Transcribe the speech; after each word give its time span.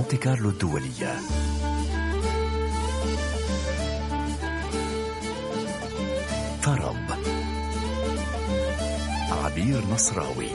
مونتي 0.00 0.16
كارلو 0.16 0.50
الدولية. 0.50 1.14
طرب 6.62 6.96
عبير 9.30 9.86
نصراوي. 9.92 10.48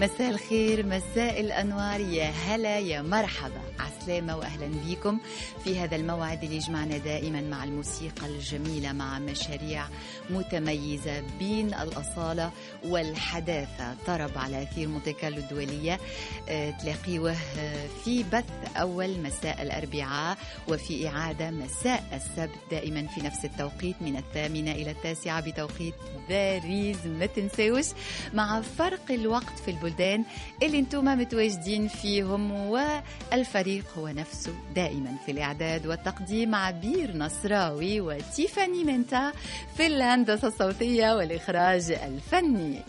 مساء 0.00 0.30
الخير 0.30 0.86
مساء 0.86 1.40
الأنوار. 1.40 2.00
يا 2.00 2.30
هلا 2.30 2.78
يا 2.78 3.02
مرحبا. 3.02 3.69
عسلامة 4.00 4.36
وأهلا 4.36 4.66
بكم 4.86 5.18
في 5.64 5.78
هذا 5.80 5.96
الموعد. 5.96 6.44
اللي 6.44 6.56
يجمعنا 6.56 6.98
دائما 6.98 7.40
مع 7.40 7.64
الموسيقى 7.64 8.26
الجميلة 8.26 8.92
مع 8.92 9.18
مشاريع 9.18 9.84
متميزة 10.30 11.22
بين 11.38 11.66
الأصالة 11.74 12.50
والحداثة. 12.84 13.94
طرب 14.06 14.30
على 14.38 14.62
أثير 14.62 14.88
مونتي 14.88 15.12
كارلو 15.12 15.38
الدولية 15.38 16.00
آه، 16.48 16.70
تلاقيوه 16.70 17.32
آه، 17.58 17.86
في 18.04 18.22
بث 18.22 18.44
أول 18.76 19.20
مساء 19.22 19.62
الأربعاء 19.62 20.38
وفي 20.68 21.08
إعادة 21.08 21.50
مساء 21.50 22.04
السبت. 22.12 22.58
دائما 22.70 23.06
في 23.06 23.20
نفس 23.20 23.44
التوقيت 23.44 23.96
من 24.00 24.16
الثامنة 24.16 24.72
إلى 24.72 24.90
التاسعة 24.90 25.40
بتوقيت 25.40 25.94
باريس. 26.28 26.96
ما 27.06 27.26
تنساوش 27.26 27.86
مع 28.34 28.60
فرق 28.60 29.10
الوقت 29.10 29.58
في 29.64 29.70
البلدان 29.70 30.24
اللي 30.62 30.78
أنتم 30.78 31.04
متواجدين 31.04 31.88
فيهم 31.88 32.50
والفريق 32.52 33.84
هو 33.98 34.08
نفسه 34.08 34.54
دائما 34.74 35.16
في 35.26 35.32
الإعداد 35.32 35.86
والتقديم 35.86 36.54
عبير 36.54 37.16
نصراوي 37.16 38.00
وتيفاني 38.00 38.84
منتا 38.84 39.32
في 39.76 39.86
الهندسة 39.86 40.48
الصوتية 40.48 41.16
والإخراج 41.16 41.92
الفني. 41.92 42.82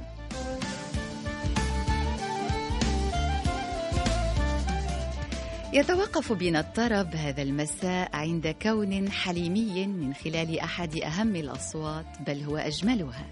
يتوقف 5.74 6.34
بنا 6.34 6.60
الطرب 6.60 7.16
هذا 7.16 7.42
المساء 7.42 8.10
عند 8.14 8.56
كون 8.62 9.10
حليمي 9.12 9.88
من 9.88 10.14
خلال 10.14 10.60
أحد 10.60 10.96
أهم 10.96 11.36
الأصوات 11.36 12.06
بل 12.28 12.44
هو 12.44 12.58
أجملها. 12.58 13.26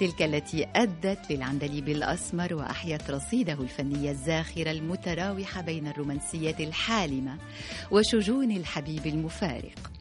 تلك 0.00 0.22
التي 0.22 0.66
أدت 0.76 1.30
للعندليب 1.30 1.88
الاسمر 1.88 2.54
وأحيت 2.54 3.10
رصيده 3.10 3.52
الفني 3.60 4.10
الزاخر 4.10 4.70
المتراوح 4.70 5.60
بين 5.60 5.86
الرومانسية 5.86 6.56
الحالمة 6.60 7.36
وشجون 7.90 8.50
الحبيب 8.50 9.06
المفارق. 9.06 9.95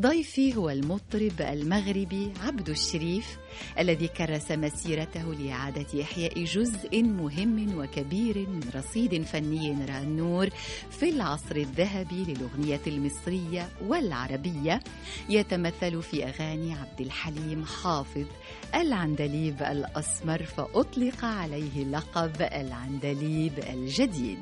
ضيفي 0.00 0.56
هو 0.56 0.70
المطرب 0.70 1.40
المغربي 1.40 2.32
عبد 2.44 2.68
الشريف 2.68 3.38
الذي 3.78 4.08
كرس 4.08 4.50
مسيرته 4.50 5.34
لإعادة 5.34 6.02
إحياء 6.02 6.44
جزء 6.44 7.02
مهم 7.02 7.78
وكبير 7.78 8.38
من 8.38 8.60
رصيد 8.74 9.22
فني 9.22 9.84
رأى 9.84 10.02
النور 10.02 10.48
في 10.90 11.08
العصر 11.08 11.56
الذهبي 11.56 12.24
للأغنية 12.24 12.80
المصرية 12.86 13.68
والعربية. 13.82 14.80
يتمثل 15.28 16.02
في 16.02 16.24
أغاني 16.24 16.74
عبد 16.74 17.00
الحليم 17.00 17.64
حافظ 17.64 18.26
العندليب 18.74 19.62
الأسمر 19.62 20.42
فأطلق 20.42 21.24
عليه 21.24 21.84
لقب 21.84 22.42
العندليب 22.42 23.58
الجديد. 23.58 24.38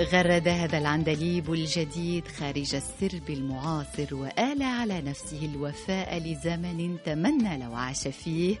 غرد 0.00 0.48
هذا 0.48 0.78
العندليب 0.78 1.52
الجديد 1.52 2.28
خارج 2.28 2.74
السرب 2.74 3.30
المعاصر 3.30 4.14
وآل 4.14 4.62
على 4.62 5.00
نفسه 5.00 5.44
الوفاء 5.44 6.18
لزمن 6.18 6.96
تمنى 7.04 7.58
لو 7.64 7.74
عاش 7.74 8.08
فيه 8.08 8.56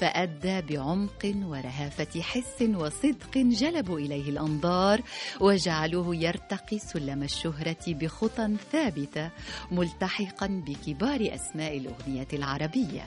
فأدى 0.00 0.60
بعمق 0.60 1.32
ورهافة 1.44 2.20
حس 2.22 2.62
وصدق 2.62 3.36
جلبوا 3.38 3.98
إليه 3.98 4.30
الأنظار 4.30 5.00
وجعلوه 5.40 6.16
يرتقي 6.16 6.78
سلم 6.78 7.22
الشهرة 7.22 7.84
بخطى 7.88 8.56
ثابتة 8.72 9.30
ملتحقا 9.70 10.62
بكبار 10.66 11.34
أسماء 11.34 11.76
الأغنية 11.76 12.28
العربية. 12.32 13.06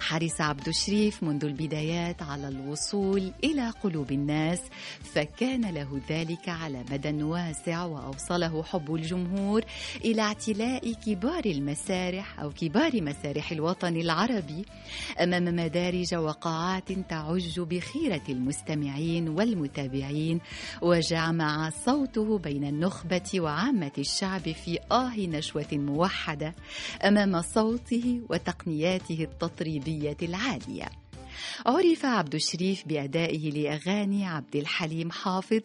حرص 0.00 0.40
عبد 0.40 0.68
الشريف 0.68 1.22
منذ 1.22 1.44
البدايات 1.44 2.22
على 2.22 2.48
الوصول 2.48 3.32
إلى 3.44 3.70
قلوب 3.70 4.12
الناس 4.12 4.60
فكان 5.14 5.70
له 5.74 6.00
ذلك 6.10 6.48
على 6.48 6.84
مدى 6.90 7.22
واسع 7.22 7.84
وأوصله 7.84 8.62
حب 8.62 8.94
الجمهور 8.94 9.62
إلى 10.04 10.22
اعتلاء 10.22 10.92
كبار 10.92 11.44
المسارح 11.44 12.40
أو 12.40 12.50
كبار 12.50 13.02
مسارح 13.02 13.52
الوطن 13.52 13.96
العربي 13.96 14.64
أمام 15.20 15.44
مدارج 15.44 16.14
وقاعات 16.14 16.92
تعج 16.92 17.60
بخيرة 17.60 18.22
المستمعين 18.28 19.28
والمتابعين 19.28 20.40
وجمع 20.82 21.70
صوته 21.70 22.38
بين 22.38 22.64
النخبة 22.64 23.30
وعامة 23.36 23.92
الشعب 23.98 24.40
في 24.52 24.78
آه 24.92 25.12
نشوة 25.16 25.66
موحدة 25.72 26.54
أمام 27.04 27.42
صوته 27.42 28.20
وتقنياته 28.30 29.26
التطريبية 29.62 30.16
العالية. 30.22 30.88
عرف 31.66 32.04
عبد 32.04 32.34
الشريف 32.34 32.88
بأدائه 32.88 33.50
لأغاني 33.50 34.26
عبد 34.26 34.56
الحليم 34.56 35.10
حافظ 35.10 35.60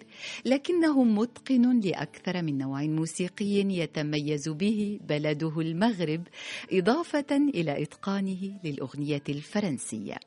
لكنه 0.46 1.04
متقن 1.04 1.80
لأكثر 1.80 2.42
من 2.42 2.58
نوع 2.58 2.82
موسيقي 2.82 3.46
يتميز 3.46 4.50
به 4.50 5.00
بلده 5.10 5.60
المغرب 5.60 6.24
إضافة 6.72 7.32
إلى 7.32 7.84
إتقانه 7.84 8.60
للأغنية 8.64 9.24
الفرنسية. 9.30 10.18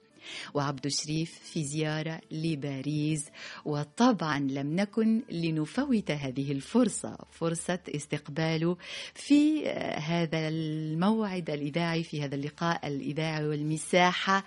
وعبد 0.54 0.86
الشريف 0.86 1.38
في 1.42 1.64
زيارة 1.64 2.20
لباريس. 2.30 3.24
وطبعا 3.64 4.38
لم 4.38 4.76
نكن 4.76 5.22
لنفوت 5.30 6.10
هذه 6.10 6.52
الفرصة 6.52 7.18
فرصة 7.30 7.78
استقباله 7.88 8.76
في 9.14 9.68
هذا 9.96 10.48
الموعد 10.48 11.50
الإذاعي 11.50 12.02
في 12.02 12.22
هذا 12.22 12.34
اللقاء 12.34 12.86
الإذاعي 12.88 13.44
والمساحة 13.48 14.44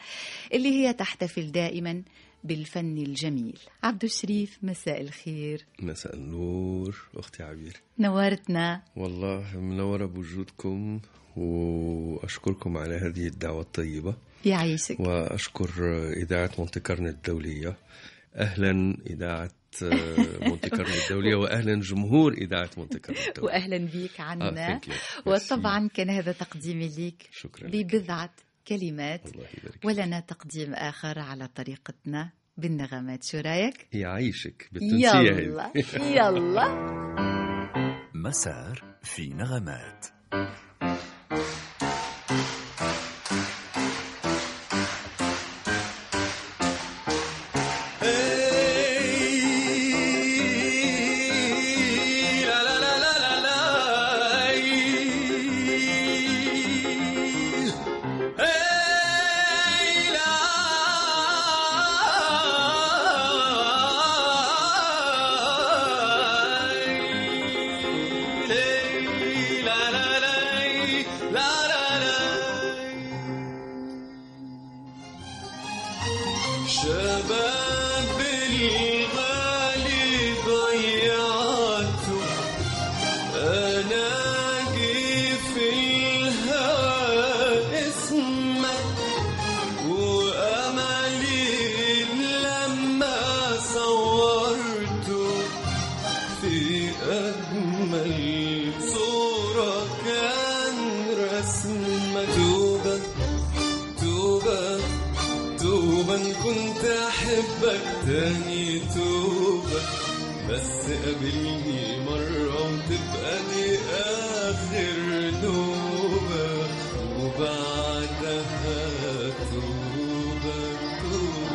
اللي 0.53 0.69
هي 0.69 0.93
تحتفل 0.93 1.51
دائما 1.51 2.03
بالفن 2.43 2.97
الجميل. 2.97 3.59
عبد 3.83 4.03
الشريف 4.03 4.57
مساء 4.63 5.01
الخير. 5.01 5.65
مساء 5.79 6.15
النور 6.15 6.95
أختي 7.15 7.43
عبير. 7.43 7.73
نورتنا. 7.99 8.81
والله 8.95 9.57
منورة 9.57 10.05
بوجودكم 10.05 10.99
وأشكركم 11.35 12.77
على 12.77 12.95
هذه 12.95 13.27
الدعوة 13.27 13.61
الطيبة. 13.61 14.15
يعيشك. 14.45 14.99
وأشكر 14.99 15.69
إذاعة 16.13 16.51
مونتي 16.59 16.79
كارلو 16.79 17.07
الدولية. 17.07 17.77
أهلا 18.35 18.97
إذاعة 19.07 19.51
مونتي 20.41 20.69
كارلو 20.69 20.93
الدولية 21.03 21.35
واهلا 21.35 21.79
جمهور 21.79 22.33
إذاعة 22.33 22.69
مونتي 22.77 22.99
كارلو 22.99 23.21
الدولية. 23.27 23.53
واهلا 23.53 23.77
بك 23.77 24.19
عنا. 24.19 24.73
آه،. 24.73 24.81
وطبعا 25.25 25.89
كان 25.93 26.09
هذا 26.09 26.31
تقديمي 26.31 26.87
لك 26.87 27.29
شكرا 27.31 27.67
لك. 27.67 28.31
كلمات 28.67 29.21
ولنا 29.83 30.19
تقديم 30.19 30.73
آخر 30.73 31.19
على 31.19 31.47
طريقتنا 31.47 32.31
بالنغمات. 32.57 33.23
شو 33.23 33.37
رأيك؟ 33.37 33.87
يعيشك 33.93 34.69
يلا 34.73 35.71
يلا. 35.99 36.67
مسار 38.13 38.97
في 39.03 39.29
نغمات. 39.29 40.05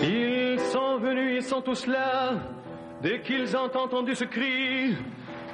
Ils 0.02 0.60
sont 0.72 0.99
venus, 0.99 1.44
ils 1.44 1.49
sont 1.49 1.62
tous 1.62 1.87
là 1.87 2.34
Dès 3.02 3.20
qu'ils 3.20 3.56
ont 3.56 3.70
entendu 3.76 4.14
ce 4.14 4.25
cri, 4.25 4.96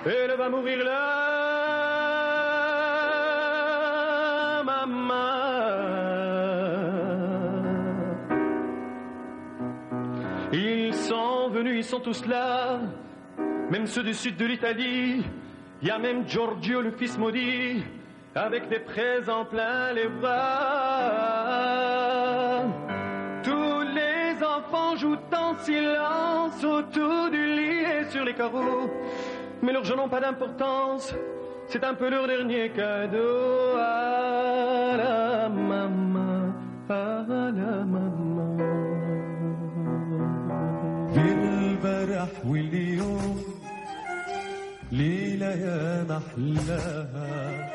elle 0.06 0.36
va 0.38 0.48
mourir 0.48 0.82
là. 0.84 1.33
Ils 11.84 11.88
sont 11.88 12.00
tous 12.00 12.25
là, 12.25 12.81
même 13.70 13.86
ceux 13.86 14.02
du 14.02 14.14
sud 14.14 14.38
de 14.38 14.46
l'Italie. 14.46 15.22
Il 15.82 15.88
y 15.88 15.90
a 15.90 15.98
même 15.98 16.26
Giorgio, 16.26 16.81
le 16.81 16.92
fils 16.92 17.19
maudit, 17.19 17.84
avec 18.34 18.70
des 18.70 18.78
présents 18.78 19.44
plein 19.44 19.92
les 19.92 20.08
bras. 20.08 21.02
Tous 23.42 23.82
les 23.82 24.42
enfants 24.42 24.96
jouent 24.96 25.19
en 25.36 25.58
silence 25.58 26.64
autour 26.64 27.28
du 27.31 27.44
lit 27.54 27.84
et 27.84 28.04
sur 28.08 28.25
les 28.25 28.32
carreaux. 28.32 28.90
Mais 29.62 29.75
leurs 29.75 29.84
jeux 29.84 29.96
n'ont 29.96 30.08
pas 30.08 30.20
d'importance. 30.20 31.14
C'est 31.66 31.84
un 31.84 31.92
peu 31.92 32.08
leur 32.08 32.26
dernier 32.26 32.70
cadeau 32.70 33.76
واليوم 42.75 43.43
ليلة 44.93 45.47
يا 45.47 46.03
محلاها 46.03 47.71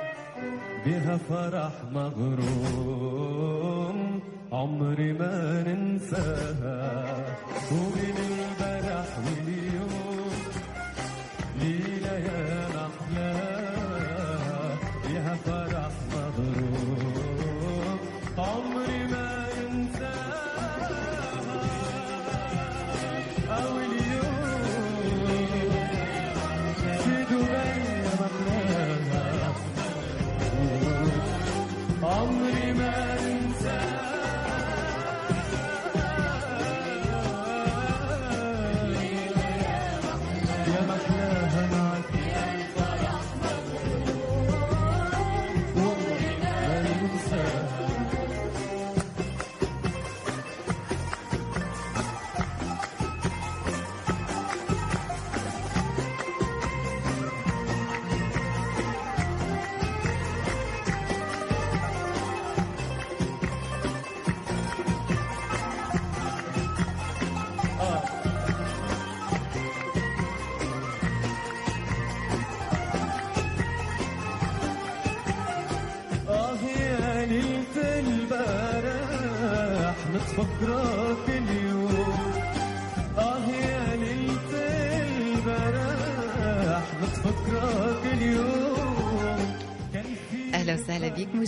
بها 0.85 1.17
فرح 1.29 1.71
مغروم 1.91 3.39
عمري 4.51 5.13
ما 5.13 5.63
ننساها. 5.67 6.79
وبين 7.71 8.15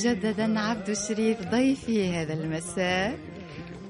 مجددا 0.01 0.59
عبد 0.59 0.89
الشريف 0.89 1.41
ضيفي 1.41 2.09
هذا 2.09 2.33
المساء. 2.33 3.19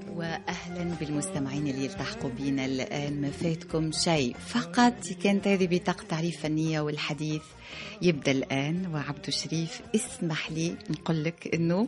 واهلا 0.07 0.83
بالمستمعين 0.99 1.67
اللي 1.67 1.85
يلتحقوا 1.85 2.29
بنا 2.29 2.65
الآن. 2.65 3.21
ما 3.21 3.29
فاتكم 3.29 3.91
شيء؟ 3.91 4.35
فقط 4.35 5.07
كانت 5.23 5.47
هذه 5.47 5.67
بطاقة 5.71 6.03
تعريف 6.03 6.41
فنية 6.41 6.79
والحديث 6.79 7.41
يبدأ 8.01 8.31
الآن. 8.31 8.87
وعبد 8.93 9.27
الشريف 9.27 9.81
اسمح 9.95 10.51
لي 10.51 10.75
نقول 10.89 11.23
لك 11.23 11.55
إنه 11.55 11.87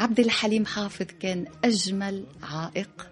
عبد 0.00 0.20
الحليم 0.20 0.66
حافظ 0.66 1.06
كان 1.20 1.46
أجمل 1.64 2.26
عائق 2.42 3.08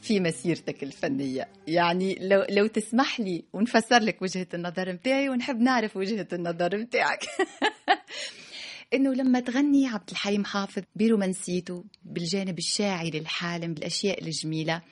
في 0.00 0.20
مسيرتك 0.20 0.82
الفنية. 0.82 1.48
يعني 1.66 2.18
لو, 2.20 2.46
لو 2.50 2.66
تسمح 2.66 3.20
لي 3.20 3.44
ونفسر 3.52 3.98
لك 3.98 4.22
وجهة 4.22 4.46
النظر 4.54 4.92
متاعي 4.92 5.28
ونحب 5.28 5.60
نعرف 5.60 5.96
وجهة 5.96 6.28
النظر 6.32 6.76
متاعك. 6.76 7.20
إنه 8.94 9.14
لما 9.14 9.40
تغني 9.40 9.86
عبد 9.86 10.10
الحليم 10.10 10.44
حافظ 10.44 10.82
برومانسيته 10.96 11.84
بالجانب 12.04 12.58
الشاعري 12.58 13.10
للحالم 13.10 13.74
بالأشياء 13.74 14.24
الجميلة 14.24 14.82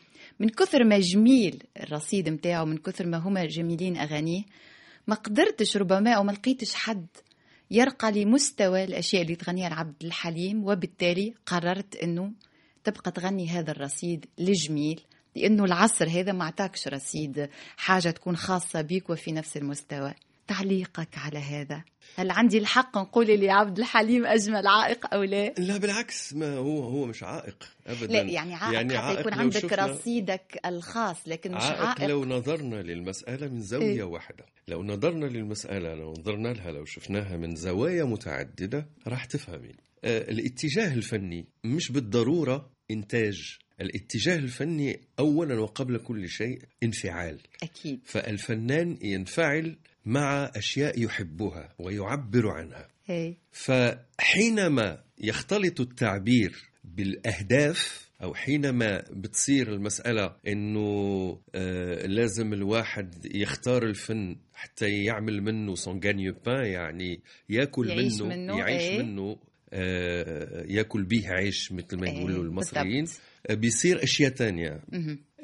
من 0.41 0.49
كثر 0.49 0.85
ما 0.85 0.99
جميل 0.99 1.62
الرصيد 1.81 2.29
متاعه 2.29 2.65
من 2.65 2.77
كثر 2.77 3.06
ما 3.06 3.17
هما 3.17 3.47
جميلين 3.47 3.97
أغانيه 3.97 4.43
ما 5.06 5.15
قدرتش 5.15 5.77
ربما 5.77 6.12
أو 6.12 6.23
ما 6.23 6.33
لقيتش 6.33 6.75
حد 6.75 7.06
يرقى 7.71 8.12
لمستوى 8.12 8.85
الأشياء 8.85 9.23
اللي 9.23 9.37
تغنيها 9.37 9.69
لعبد 9.69 10.05
الحليم 10.05 10.65
وبالتالي 10.65 11.34
قررت 11.46 11.96
إنه 11.96 12.32
تبقى 12.84 13.11
تغني 13.11 13.49
هذا 13.49 13.70
الرصيد 13.70 14.27
الجميل 14.39 15.01
لأنه 15.37 15.65
العصر 15.65 16.08
هذا 16.08 16.32
ما 16.32 16.44
اعطاكش 16.44 16.89
رصيد 16.89 17.49
حاجة 17.77 18.11
تكون 18.11 18.37
خاصة 18.37 18.81
بك 18.81 19.11
وفي 19.11 19.32
نفس 19.32 19.56
المستوى. 19.56 20.15
تعليقك 20.48 21.19
على 21.19 21.38
هذا؟ 21.38 21.84
هل 22.17 22.31
عندي 22.31 22.58
الحق 22.58 22.98
نقول 22.98 23.26
لي 23.26 23.50
عبد 23.50 23.78
الحليم 23.78 24.26
أجمل 24.26 24.67
عائق 24.67 25.14
أو 25.14 25.22
لا؟ 25.22 25.55
لا 25.58 25.76
بالعكس 25.76 26.34
ما 26.34 26.56
هو 26.56 26.82
هو 26.82 27.06
مش 27.06 27.22
عائق 27.22 27.69
ابدا. 27.86 28.06
لا 28.12 28.20
يعني 28.20 28.55
عائق 28.55 28.74
يعني 28.74 28.88
حتى 28.88 29.06
عائق 29.06 29.20
يكون 29.20 29.34
عندك 29.34 29.72
رصيدك 29.72 30.60
الخاص 30.67 31.17
لكن 31.26 31.52
مش 31.52 31.62
عائق, 31.62 31.81
عائق, 31.82 32.05
لو 32.06 32.24
نظرنا 32.24 32.82
للمسألة 32.82 33.48
من 33.48 33.60
زاوية 33.60 33.86
إيه. 33.86 34.02
واحدة. 34.02 34.44
لو 34.69 34.82
نظرنا 34.82 35.26
للمسألة 35.26 35.94
لو 35.94 36.12
نظرنا 36.12 36.48
لها 36.48 36.70
لو 36.72 36.84
شفناها 36.84 37.36
من 37.36 37.56
زوايا 37.56 38.05
متعددة 38.05 38.88
راح 39.06 39.24
تفهمين 39.24 39.76
آه 40.05 40.31
الاتجاه 40.31 40.94
الفني 40.94 41.46
مش 41.64 41.93
بالضرورة 41.93 42.70
إنتاج. 42.90 43.58
الاتجاه 43.81 44.36
الفني 44.36 45.00
أولا 45.19 45.60
وقبل 45.60 45.98
كل 45.98 46.28
شيء 46.28 46.58
انفعال. 46.82 47.40
أكيد. 47.62 48.00
فالفنان 48.05 48.98
ينفعل 49.02 49.76
مع 50.08 50.50
أشياء 50.56 51.03
يحبها 51.05 51.74
ويعبر 51.79 52.48
عنها 52.50 52.88
هي. 53.06 53.34
فحينما 53.53 55.03
يختلط 55.19 55.81
التعبير 55.81 56.70
بالأهداف 56.84 58.08
أو 58.22 58.34
حينما 58.34 59.05
بتصير 59.10 59.72
المسألة 59.72 60.36
إنه 60.48 61.38
آه 61.55 62.06
لازم 62.06 62.53
الواحد 62.53 63.27
يختار 63.34 63.82
الفن 63.82 64.36
حتى 64.55 65.05
يعمل 65.05 65.43
منه 65.43 65.74
سون 65.74 66.00
غانيو 66.05 66.34
بان 66.46 66.65
يعني 66.65 67.20
ياكل 67.48 67.88
يعيش 67.88 68.20
منه, 68.20 68.36
منه، 68.36 68.58
يعيش 68.58 68.82
إيه. 68.82 69.03
منه 69.03 69.36
آه 69.72 70.65
ياكل 70.69 71.05
به 71.05 71.29
عيش 71.29 71.72
مثل 71.72 71.96
ما 71.96 72.06
إيه، 72.06 72.19
يقولوا 72.19 72.44
المصريين 72.44 73.05
بالضبط. 73.05 73.20
آه، 73.50 73.55
بيصير 73.55 74.03
أشياء 74.03 74.31
تانية 74.31 74.81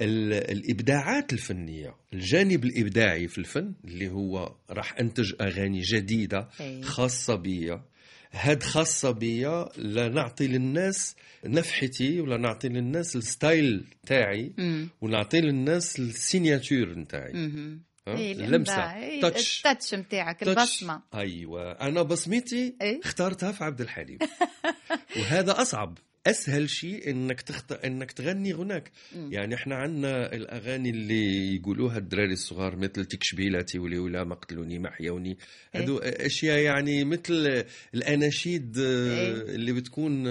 الإبداعات 0.01 1.33
الفنية 1.33 1.97
الجانب 2.13 2.65
الإبداعي 2.65 3.29
في 3.29 3.39
الفن 3.39 3.75
اللي 3.85 4.11
هو 4.11 4.55
راح 4.71 4.99
أنتج 5.01 5.35
أغاني 5.41 5.81
جديدة 5.81 6.49
أي. 6.61 6.83
خاصة 6.83 7.35
بيا 7.35 7.85
هاد 8.33 8.63
خاصة 8.63 9.11
بيا 9.11 9.69
لا 9.77 10.09
نعطي 10.09 10.47
للناس 10.47 11.17
نفحتي 11.45 12.21
ولا 12.21 12.37
نعطي 12.37 12.69
للناس 12.69 13.17
ال 13.17 13.28
style 13.28 13.85
تاعي. 14.07 14.53
ونعطي 15.01 15.41
للناس 15.41 15.99
ال 15.99 16.09
signature 16.09 16.99
نتاعي؟ 16.99 17.33
إيه، 18.09 18.33
اللمسة 18.33 18.75
الإبداع. 18.75 18.99
إيه، 18.99 19.21
تاتش 19.21 19.59
التاتش 19.59 19.95
نتاعك. 19.95 20.43
البصمة 20.43 21.03
أيوه 21.15 21.73
أنا 21.73 22.03
بصمتي 22.03 22.75
إيه؟ 22.81 23.01
اخترتها 23.05 23.53
في 23.53 23.65
عبد 23.65 23.81
الحليم 23.81 24.19
وهذا 25.19 25.63
أصعب 25.63 25.99
أسهل 26.27 26.71
شيء 26.71 27.11
إنك 27.11 27.41
تخت... 27.41 27.73
إنك 27.73 28.13
تغني 28.13 28.55
هناك 28.55 28.91
مم. 29.17 29.33
يعني 29.33 29.55
إحنا 29.55 29.75
عندنا 29.75 30.33
الأغاني 30.33 30.91
اللي 30.91 31.55
يقولوها 31.57 31.99
الدراري 31.99 32.33
الصغار 32.33 32.77
مثل 32.77 33.05
تكشبيلاتي 33.05 33.79
ولي 33.79 33.99
ولا 33.99 34.25
مقتلوني 34.25 34.79
محيوني 34.79 35.39
إيه. 35.75 35.83
هذو 35.83 35.99
أشياء 35.99 36.59
يعني 36.59 37.05
مثل 37.05 37.65
الأناشيد 37.95 38.79
إيه. 38.79 39.33
اللي 39.33 39.73
بتكون 39.73 40.25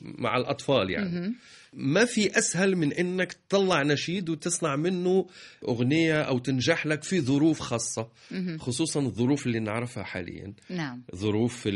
مع 0.00 0.36
الأطفال 0.36 0.90
يعني 0.90 1.20
مهم. 1.20 1.34
ما 1.72 2.04
في 2.04 2.38
أسهل 2.38 2.76
من 2.76 2.92
إنك 2.92 3.32
تطلع 3.32 3.82
نشيد 3.82 4.28
وتصنع 4.28 4.76
منه 4.76 5.26
أغنية 5.68 6.20
أو 6.22 6.38
تنجح 6.38 6.86
لك 6.86 7.02
في 7.02 7.20
ظروف 7.20 7.60
خاصة. 7.60 8.08
خصوصا 8.58 9.00
الظروف 9.00 9.46
اللي 9.46 9.58
نعرفها 9.60 10.04
حاليا 10.04 10.52
نعم 10.70 11.02
ظروف 11.14 11.68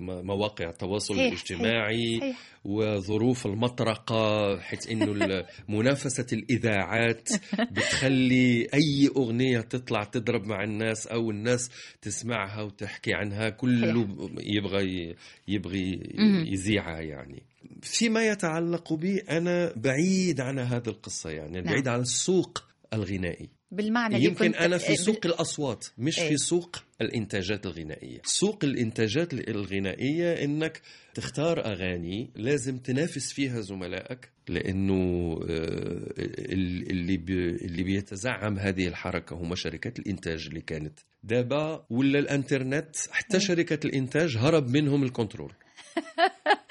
مواقع 0.00 0.68
التواصل 0.70 1.14
الاجتماعي 1.14 2.18
صحيح. 2.20 2.37
وظروف 2.64 3.46
المطرقة 3.46 4.56
حيث 4.60 4.90
ال- 4.92 5.46
منافسة 5.68 6.26
الإذاعات 6.32 7.28
بتخلي 7.70 8.68
أي 8.74 9.08
أغنية 9.16 9.60
تطلع 9.60 10.04
تضرب 10.04 10.46
مع 10.46 10.64
الناس 10.64 11.06
أو 11.06 11.30
الناس 11.30 11.70
تسمعها 12.02 12.62
وتحكي 12.62 13.14
عنها 13.14 13.48
كله 13.50 14.06
يبغى 14.40 14.84
ي- 14.84 15.14
يبغى 15.48 16.00
مهم. 16.14 16.44
يذيعها 16.46 17.00
يعني 17.00 17.42
فيما 17.82 18.26
يتعلق 18.28 18.92
بي 18.92 19.18
أنا 19.18 19.72
بعيد 19.76 20.40
عن 20.40 20.58
هذه 20.58 20.88
القصة 20.88 21.30
يعني 21.30 21.60
نعم. 21.60 21.64
بعيد 21.72 21.88
عن 21.88 22.00
السوق 22.00 22.67
الغنائي. 22.92 23.48
بالمعنى 23.70 24.24
يمكن 24.24 24.46
كنت 24.52 24.56
أنا 24.56 24.78
في 24.78 24.88
بال- 24.88 24.98
سوق 24.98 25.26
الأصوات 25.26 25.86
مش 25.98 26.18
إيه. 26.18 26.28
في 26.28 26.36
سوق 26.36 26.76
الإنتاجات 27.00 27.66
الغنائية. 27.66 28.20
سوق 28.24 28.64
الإنتاجات 28.64 29.34
الغنائية 29.34 30.44
إنك 30.44 30.80
تختار 31.14 31.64
أغاني 31.66 32.30
لازم 32.36 32.78
تنافس 32.78 33.32
فيها 33.32 33.60
زملائك 33.60 34.30
لأنه 34.48 35.32
آه، 35.50 36.12
اللي 36.18 37.16
بي 37.16 37.32
اللي 37.48 37.82
بيتزعم 37.82 38.58
هذه 38.58 38.88
الحركة 38.88 39.36
هم 39.36 39.54
شركات 39.54 39.98
الإنتاج 39.98 40.46
اللي 40.46 40.60
كانت 40.60 40.98
دابا 41.22 41.86
ولا 41.90 42.18
الإنترنت. 42.18 42.96
حتى 43.10 43.40
شركة 43.40 43.86
الإنتاج 43.86 44.36
هرب 44.36 44.68
منهم 44.70 45.02
ال 45.04 45.09
control. 45.09 45.52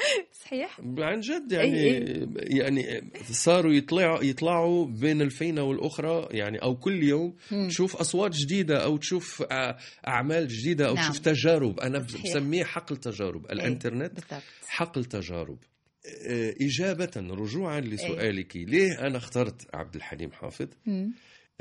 صحيح؟ 0.48 0.80
عن 0.98 1.20
جد 1.20 1.54
أي- 1.54 1.56
يعني 2.56 2.82
يعني 2.82 3.12
صاروا 3.32 3.74
يطلعوا 3.74 4.24
يطلعوا 4.24 4.86
بين 4.86 5.22
الفينة 5.22 5.64
والأخرى 5.64 6.28
يعني 6.32 6.58
أو 6.58 6.76
كل 6.76 7.04
يوم 7.04 7.36
مم. 7.52 7.68
تشوف 7.68 7.96
أصوات 7.96 8.36
جديدة 8.36 8.84
أو 8.84 8.98
تشوف 8.98 9.44
أعمال 10.08 10.48
جديدة 10.48 10.88
أو 10.88 10.94
نعم. 10.94 11.04
تشوف 11.04 11.20
تجارب. 11.20 11.80
أنا 11.80 12.08
صحيح. 12.08 12.24
بسميه 12.24 12.64
حقل 12.64 12.98
تجارب. 12.98 13.46
الإنترنت 13.52 14.14
بالضبط. 14.14 14.44
حقل 14.68 15.06
تجارب. 15.06 15.58
آه، 16.28 16.56
إجابة 16.62 17.12
رجوعا 17.18 17.80
لسؤالك 17.82 18.56
ليه 18.56 19.08
أنا 19.08 19.18
اخترت 19.18 19.76
عبد 19.76 19.96
الحليم 19.96 20.32
حافظ؟ 20.32 20.68
مم. 20.86 21.12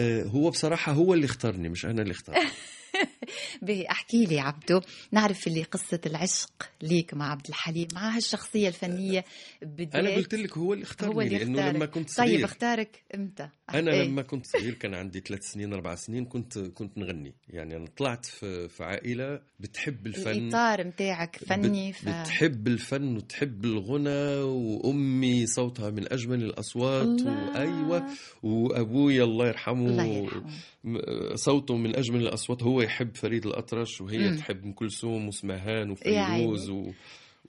آه، 0.01 0.23
هو 0.23 0.51
بصراحة 0.51 0.93
هو 0.93 1.15
اللي 1.15 1.25
اختارني 1.25 1.69
مش 1.69 1.87
أنا 1.87 2.03
اللي 2.03 2.13
اخترته 2.13 2.41
أحكي 3.91 4.25
لي 4.25 4.41
عبدو 4.41 4.81
نعرف 5.13 5.47
اللي 5.47 5.63
قصة 5.63 6.01
العشق 6.07 6.71
ليك 6.83 7.15
مع 7.15 7.31
عبد 7.31 7.49
الحليم 7.49 7.89
مع 7.95 8.17
هالشخصية 8.17 8.69
الفنية 8.69 9.25
بديت 9.63 9.95
أنا 9.95 10.11
قلت 10.11 10.35
لك 10.35 10.59
هو 10.59 10.73
اللي 10.73 10.85
اختارني 10.85 11.15
هو 11.15 11.21
اللي 11.21 11.39
لأنه. 11.39 11.71
لما 11.71 11.87
كنت 11.87 12.11
صغير 12.11 12.37
طيب 12.37 12.45
اختارك 12.45 13.03
إمتى؟ 13.15 13.49
أنا 13.75 13.93
إيه؟ 13.93 14.03
لما 14.03 14.23
كنت 14.23 14.47
صغير 14.47 14.75
كان 14.75 14.95
عندي 14.95 15.21
ثلاث 15.21 15.43
سنين 15.43 15.73
أربع 15.73 15.95
سنين 15.95 16.25
كنت 16.25 16.59
كنت 16.59 16.99
نغني 16.99 17.35
يعني 17.49 17.77
أنا 17.77 17.87
طلعت 17.97 18.27
في, 18.27 18.69
في 18.69 18.85
عائلة 18.85 19.41
بتحب 19.61 20.07
الفن 20.07 20.31
الإطار 20.31 20.87
متاعك 20.87 21.37
فني 21.37 21.93
ف... 21.93 22.09
بتحب 22.09 22.67
الفن 22.67 23.17
وتحب 23.17 23.65
الغنى 23.65 24.43
وأمي 24.43 25.47
صوتها 25.47 25.91
من 25.91 26.13
أجمل 26.13 26.43
الأصوات 26.45 27.07
الله. 27.07 27.51
وأيوة 27.51 28.07
وأبوي 28.43 29.23
الله 29.23 29.49
يرحمه, 29.49 29.89
الله 29.89 30.05
يرحمه 30.05 30.47
صوته 31.35 31.77
من 31.77 31.97
أجمل 31.97 32.21
الأصوات 32.21 32.63
هو 32.63 32.83
يحب 32.87 33.17
فريد 33.17 33.47
الأطرش 33.47 34.01
وهي 34.01 34.19
مم. 34.31 34.37
تحب 34.37 34.65
أم 34.65 34.73
كلثوم 34.73 35.29
وسمهان. 35.29 35.91
وفيروز 35.91 36.71
و... 36.71 36.93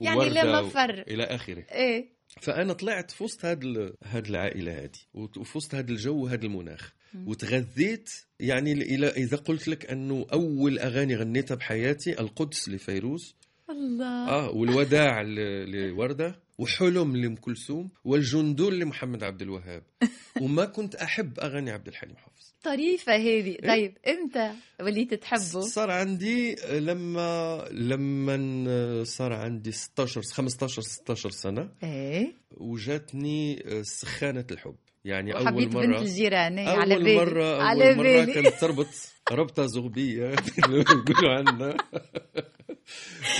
يعني 0.00 0.16
ووردة 0.16 0.42
لما 0.42 0.58
و- 0.60 0.68
فر 0.68 0.90
إلى 1.08 1.24
آخره. 1.24 1.64
إيه. 1.72 2.08
فأنا 2.40 2.72
طلعت 2.72 3.10
في 3.10 3.24
وسط 3.24 3.44
هاد 3.44 3.64
ال- 3.64 3.94
هاد 4.04 4.26
العائلة 4.26 4.72
هذه 4.78 4.90
وفي 5.14 5.58
وسط 5.58 5.74
هاد 5.74 5.90
الجو 5.90 6.24
وهاد 6.24 6.44
المناخ. 6.44 6.92
وتغذيت 7.26 8.10
يعني 8.40 8.72
إلى 8.72 9.06
إذا 9.08 9.36
قلت 9.36 9.68
لك 9.68 9.90
أنه 9.90 10.26
أول 10.32 10.78
أغاني 10.78 11.16
غنيتها 11.16 11.54
بحياتي 11.54 12.20
القدس 12.20 12.68
لفيروز. 12.68 13.36
الله. 13.70 14.28
آه 14.28 14.50
والوداع 14.50 15.22
ل- 15.22 15.70
لوردة 15.88 16.40
وحلم 16.58 17.16
لأم 17.16 17.36
كلثوم 17.36 17.90
والجندول 18.04 18.78
لمحمد 18.80 19.22
عبد 19.24 19.42
الوهاب. 19.42 19.82
وما 20.42 20.64
كنت 20.64 20.94
أحب 20.94 21.40
أغاني 21.40 21.70
عبد 21.70 21.88
الحليم 21.88 22.16
حافظ. 22.16 22.27
طريفة 22.62 23.12
هذه. 23.16 23.48
إيه؟ 23.48 23.68
طيب 23.68 23.98
إمتى 24.08 24.50
وليت 24.80 25.14
تحبه؟ 25.14 25.60
صار 25.60 25.90
عندي 25.90 26.54
لما 26.70 27.64
لما 27.70 29.04
صار 29.04 29.32
عندي 29.32 29.72
16 29.72 30.22
15 30.22 30.82
16 30.82 31.30
سنة 31.30 31.68
إيه. 31.82 32.32
وجاتني 32.56 33.62
سخانة 33.82 34.44
الحب. 34.50 34.74
يعني 35.04 35.32
أول 35.36 35.52
بنت 35.64 35.74
مره 35.74 36.00
الجيران 36.00 36.58
إيه، 36.58 36.68
على 36.68 36.94
أول 36.94 37.04
بالي. 37.04 37.16
مرة 37.16 37.62
على 37.62 37.88
أول 37.88 37.96
مرة 37.96 38.02
بالي. 38.02 38.34
كانت 38.34 38.54
تربط 38.60 38.86
ربطة 39.32 39.66
زغبية. 39.66 40.34
بيقولوا 41.06 41.32
عنا 41.38 41.76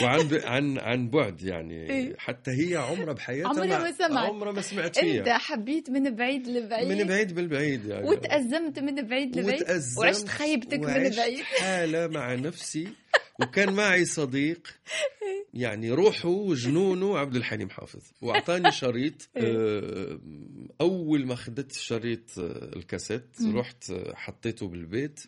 وعن 0.02 0.28
عن 0.44 0.78
عن 0.78 1.10
بعد 1.10 1.42
يعني. 1.42 1.90
إيه. 1.90 2.16
حتى 2.18 2.50
هي 2.50 2.76
عمرها 2.76 3.12
بحياتها 3.12 3.48
عمرها 3.48 3.78
ما 3.78 3.92
سمعت. 3.92 4.28
عمرها 4.28 4.52
ما 4.52 4.60
سمعت 4.60 4.98
انت 4.98 5.24
فيها 5.24 5.38
حبيت 5.38 5.90
من 5.90 6.14
بعيد 6.16 6.48
لبعيد؟ 6.48 6.88
من 6.88 7.06
بعيد 7.06 7.34
بالبعيد 7.34 7.84
يعني. 7.84 8.08
وتأزمت 8.08 8.78
من 8.78 9.08
بعيد 9.08 9.36
لبعيد؟ 9.38 9.62
وتأزمت. 9.62 9.98
وعشت 9.98 10.28
خيبتك 10.28 10.78
من 10.78 10.84
وعشت 10.84 11.16
بعيد؟ 11.16 11.42
حالة 11.60 12.06
مع 12.06 12.34
نفسي. 12.34 12.88
وكان 13.40 13.72
معي 13.72 14.04
صديق. 14.04 14.68
يعني 15.54 15.90
روحه 15.90 16.28
وجنونه 16.28 17.18
عبد 17.18 17.36
الحليم 17.36 17.70
حافظ. 17.70 18.02
وأعطاني 18.22 18.72
شريط 18.72 19.28
آه، 19.36 20.18
أول 20.80 21.26
ما 21.26 21.34
خدت 21.34 21.72
شريط 21.72 22.38
آه، 22.38 22.76
الكاسيت. 22.76 23.36
رحت 23.54 23.90
آه، 23.90 24.14
حطيته 24.14 24.68
بالبيت. 24.68 25.20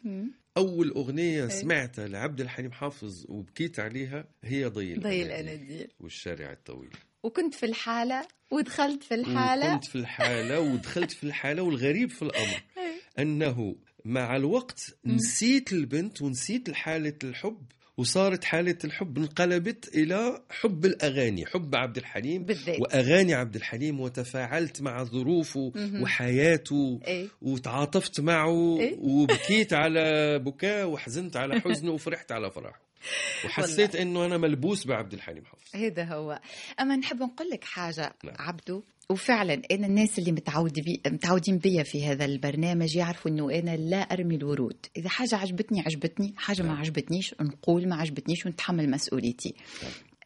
أول 0.57 0.91
أغنية 0.91 1.49
سمعتها 1.49 2.09
لعبد 2.09 2.41
الحليم 2.41 2.73
حافظ 2.73 3.25
وبكيت 3.29 3.81
عليها 3.81 4.25
هي 4.45 4.65
ضي 4.65 4.95
ضي 4.95 5.23
الأناديل 5.23 5.89
والشارع 6.01 6.53
الطويل. 6.53 6.97
وكنت 7.23 7.55
في 7.55 7.67
الحالة 7.67 8.27
ودخلت 8.51 9.03
في 9.03 9.15
الحالة. 9.15 9.75
وكنت 9.75 9.85
في 9.85 9.97
الحالة 9.97 10.61
ودخلت 10.61 11.11
في 11.11 11.25
الحالة 11.25 11.63
والغريب 11.63 12.11
في 12.11 12.23
الأمر. 12.23 12.63
أنه 13.19 13.77
مع 14.05 14.37
الوقت. 14.37 14.99
نسيت 15.05 15.73
البنت 15.73 16.23
ونسيت 16.23 16.71
حالة 16.71 17.19
الحب 17.25 17.63
وصارت 18.01 18.45
حالة 18.45 18.79
الحب 18.85 19.19
انقلبت 19.19 19.89
إلى 19.95 20.43
حب 20.51 20.85
الأغاني 20.85 21.47
حب 21.47 21.75
عبد 21.75 21.97
الحليم 21.97 22.45
بالذات 22.45 22.81
وأغاني 22.81 23.35
عبد 23.35 23.57
الحليم 23.57 24.01
وتفاعلت 24.01 24.83
مع 24.83 25.05
ظروفه 25.05 25.73
مهم. 25.75 26.03
وحياته 26.03 27.01
إيه 27.07 27.29
وتعاطفت 27.43 28.21
معه 28.21 28.79
إيه؟ 28.81 28.97
وبكيت 28.99 29.73
على 29.73 30.03
بكاء 30.47 30.89
وحزنت 30.89 31.37
على 31.37 31.61
حزنه 31.61 31.93
وفرحت 31.93 32.33
على 32.33 32.51
فرحه 32.51 32.81
وحسيت 33.45 33.97
إنه 33.97 34.25
أنا 34.25 34.39
ملبوس 34.39 34.87
بعبد 34.87 35.13
الحليم 35.13 35.45
حافظ 35.45 35.77
هذا 35.77 36.05
هو 36.05 36.41
أما 36.81 36.97
نحب 36.97 37.23
نقول 37.23 37.51
لك 37.51 37.65
حاجة 37.65 38.13
نعم. 38.25 38.35
عبدو 38.39 38.83
وفعلا 39.11 39.63
أنا 39.71 39.87
الناس 39.87 40.19
اللي 40.19 40.33
متعود 40.33 40.81
بي 40.81 41.01
متعودين 41.07 41.59
بيا 41.59 41.83
في 41.83 42.07
هذا 42.07 42.25
البرنامج 42.25 42.97
يعرفوا 42.97 43.31
إنه 43.31 43.59
أنا 43.59 43.77
لا 43.77 43.97
أرمي 43.97 44.37
الورود. 44.37 44.87
إذا 44.97 45.09
حاجة 45.09 45.37
عجبتني 45.37 45.81
عجبتني. 45.81 46.35
حاجة 46.37 46.63
ما 46.63 46.69
نعم. 46.69 46.79
عجبتنيش 46.79 47.35
نقول 47.41 47.89
ما 47.89 47.97
عجبتنيش 47.97 48.47
ونتحمل 48.47 48.91
مسؤوليتي. 48.91 49.55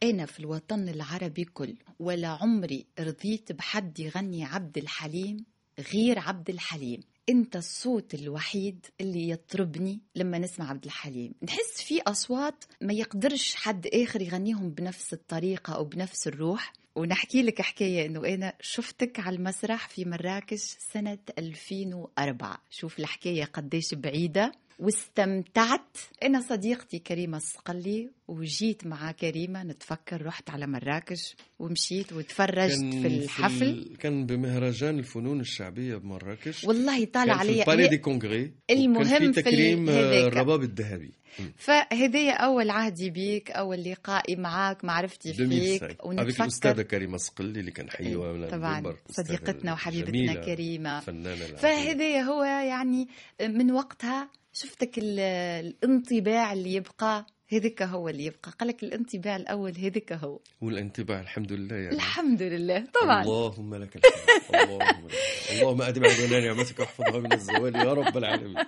أنا 0.03 0.25
في 0.25 0.39
الوطن 0.39 0.89
العربي 0.89 1.43
كل 1.43 1.75
ولا 1.99 2.27
عمري 2.27 2.85
رضيت 2.99 3.51
بحد 3.51 3.99
يغني 3.99 4.43
عبد 4.43 4.77
الحليم 4.77 5.37
غير 5.93 6.19
عبد 6.19 6.49
الحليم. 6.49 6.99
أنت 7.29 7.55
الصوت 7.55 8.13
الوحيد 8.13 8.85
اللي 9.01 9.29
يطربني 9.29 10.01
لما 10.15 10.39
نسمع 10.39 10.69
عبد 10.69 10.85
الحليم. 10.85 11.33
نحس 11.43 11.81
في 11.81 12.01
أصوات 12.01 12.63
ما 12.81 12.93
يقدرش 12.93 13.55
حد 13.55 13.87
آخر 13.87 14.21
يغنيهم 14.21 14.69
بنفس 14.69 15.13
الطريقة 15.13 15.73
أو 15.73 15.85
بنفس 15.85 16.27
الروح. 16.27 16.73
ونحكي 16.95 17.41
لك 17.41 17.61
حكاية 17.61 18.05
أنه 18.05 18.33
أنا 18.33 18.53
شفتك 18.61 19.19
على 19.19 19.35
المسرح 19.35 19.87
في 19.89 20.05
مراكش 20.05 20.59
سنة 20.93 21.17
2004 21.39 22.57
شوف 22.69 22.99
الحكاية 22.99 23.45
قديش 23.45 23.93
بعيدة. 23.93 24.51
واستمتعت؟ 24.79 25.97
أنا 26.23 26.41
صديقتي 26.41 26.99
كريمة 26.99 27.37
الصقلي 27.37 28.09
وجيت 28.27 28.87
مع 28.87 29.11
كريمة 29.11 29.63
نتفكر 29.63 30.25
رحت 30.25 30.49
على 30.49 30.67
مراكش 30.67 31.35
ومشيت 31.59 32.13
وتفرجت 32.13 32.79
في 32.79 33.07
الحفل. 33.07 33.63
ال... 33.63 33.97
كان 33.97 34.25
بمهرجان 34.25 34.99
الفنون 34.99 35.39
الشعبية 35.39 35.95
بمراكش. 35.95 36.63
والله 36.63 37.05
طالع 37.05 37.43
كان 37.43 37.77
في 37.77 37.87
دي 37.87 37.97
كونغري. 37.97 38.53
المهم 38.69 39.03
في 39.03 39.33
في 39.33 39.41
تكريم 39.41 39.89
هذاك. 39.89 40.33
الرباب 40.33 40.63
الذهبي. 40.63 41.11
فهذايا 41.57 42.33
أول 42.33 42.69
عهدي 42.69 43.09
بيك 43.09 43.51
أول 43.51 43.83
لقائي 43.83 44.35
معاك 44.35 44.85
معرفتي 44.85 45.33
فيك 45.33 45.83
2005 45.83 46.23
avec 46.23 46.41
الأستاذة 46.41 46.81
كريمة 46.81 47.17
صقلي 47.17 47.59
اللي 47.59 47.71
كان 47.71 47.89
حيوها 47.89 48.33
من 48.33 48.47
طبعا. 48.47 48.95
صديقتنا 49.09 49.73
وحبيبتنا 49.73 50.99
فنانة 50.99 51.33
العظيمة. 51.33 51.57
فهذايا 51.57 52.21
هو 52.21 52.43
يعني 52.43 53.07
من 53.41 53.71
وقتها 53.71 54.29
شفتك 54.57 54.97
ال- 54.97 55.19
الانطباع 55.65 56.53
اللي 56.53 56.73
يبقى 56.73 57.25
هذاك 57.47 57.81
هو 57.81 58.09
اللي 58.09 58.25
يبقى. 58.25 58.51
قالك 58.59 58.83
الانطباع 58.83 59.35
الأول 59.35 59.77
هذاك 59.77 60.13
هو. 60.13 60.39
والانطباع 60.61 61.21
الحمد 61.21 61.51
لله 61.51 61.75
يعني. 61.75 61.95
الحمد 61.95 62.41
لله 62.41 62.85
طبعا. 63.01 63.21
اللهم 63.23 63.75
لك 63.75 63.95
الحمد 63.95 64.61
اللهم 64.61 65.07
لك. 65.07 65.13
اللهم 65.51 65.81
أدم 65.81 66.05
علينا 66.05 66.39
نعمتك 66.39 66.79
واحفظها 66.79 67.19
من 67.19 67.33
الزوال 67.33 67.75
يا 67.75 67.93
رب 67.93 68.17
العالمين. 68.17 68.65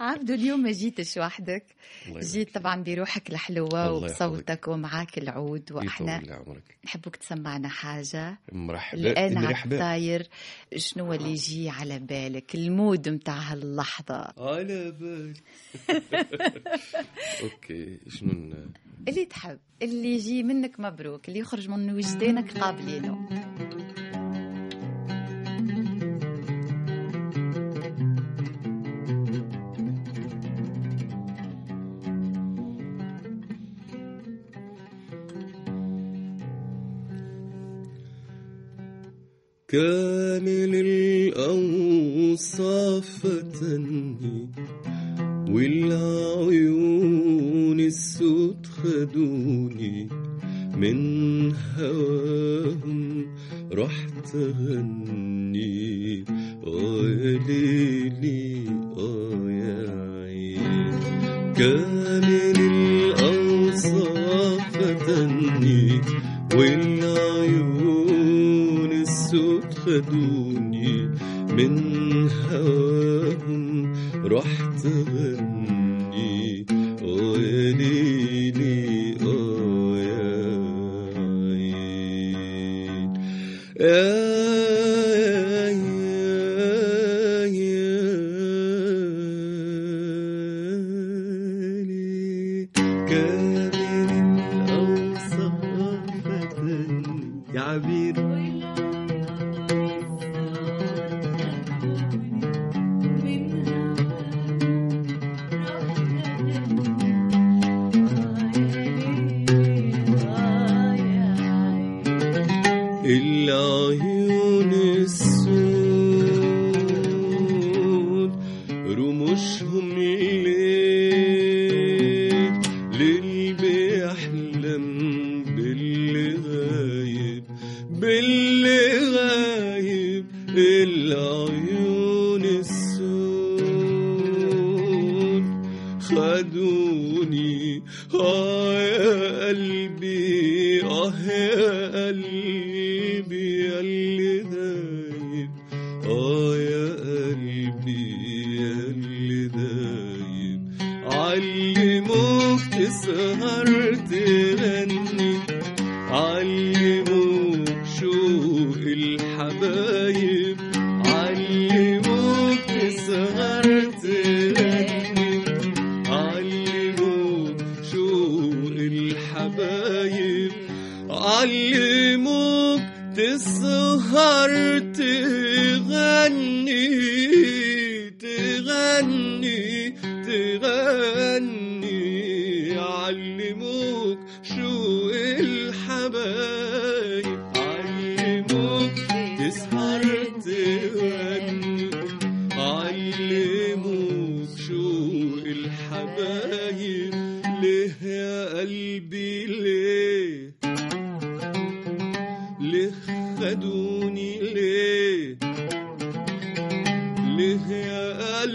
عبدو 0.00 0.34
اليوم 0.34 0.60
ما 0.60 0.70
جيتش 0.72 1.16
وحدك. 1.16 1.66
جيت 2.08 2.54
طبعا 2.54 2.82
بروحك 2.82 3.30
الحلوة 3.30 3.68
الله 3.68 3.92
وبصوتك 3.92 4.68
ومعاك 4.68 5.18
العود. 5.18 5.72
وإحنا 5.72 6.44
نحبك 6.84 7.16
تسمعنا 7.16 7.68
حاجة. 7.68 8.38
مرحبا 8.52 9.20
على 9.20 9.34
مرحبا. 9.34 9.76
الطاير. 9.76 10.28
شنو 10.76 11.12
اللي 11.12 11.30
يجي 11.30 11.68
على 11.70 11.98
بالك؟ 11.98 12.54
ال 12.54 12.65
mood 12.65 13.08
متاع 13.08 13.34
هاللحظة. 13.38 14.32
على 14.38 14.90
بالي 14.90 15.34
okay. 17.42 17.67
شنو 18.08 18.30
اللي 19.08 19.24
تحب 19.24 19.58
اللي 19.82 20.14
يجي 20.14 20.42
منك 20.42 20.80
مبروك 20.80 21.28
اللي 21.28 21.40
يخرج 21.40 21.68
من 21.68 21.94
وجدانك 21.94 22.58
قابلينه. 22.58 23.28
كامل 39.68 40.74
الأوصاف 41.36 42.46
رحت 54.28 54.36
أغني 54.36 56.24
آه 56.66 57.38
ليلي 57.48 58.64
آه 58.98 59.50
يا 59.50 59.88
عين 60.24 60.92
كامل 61.56 62.58
الأوصاف 63.10 64.62
فتني 64.76 66.00
والعيون 67.48 68.02
السود 68.92 69.74
خدوني 69.74 70.37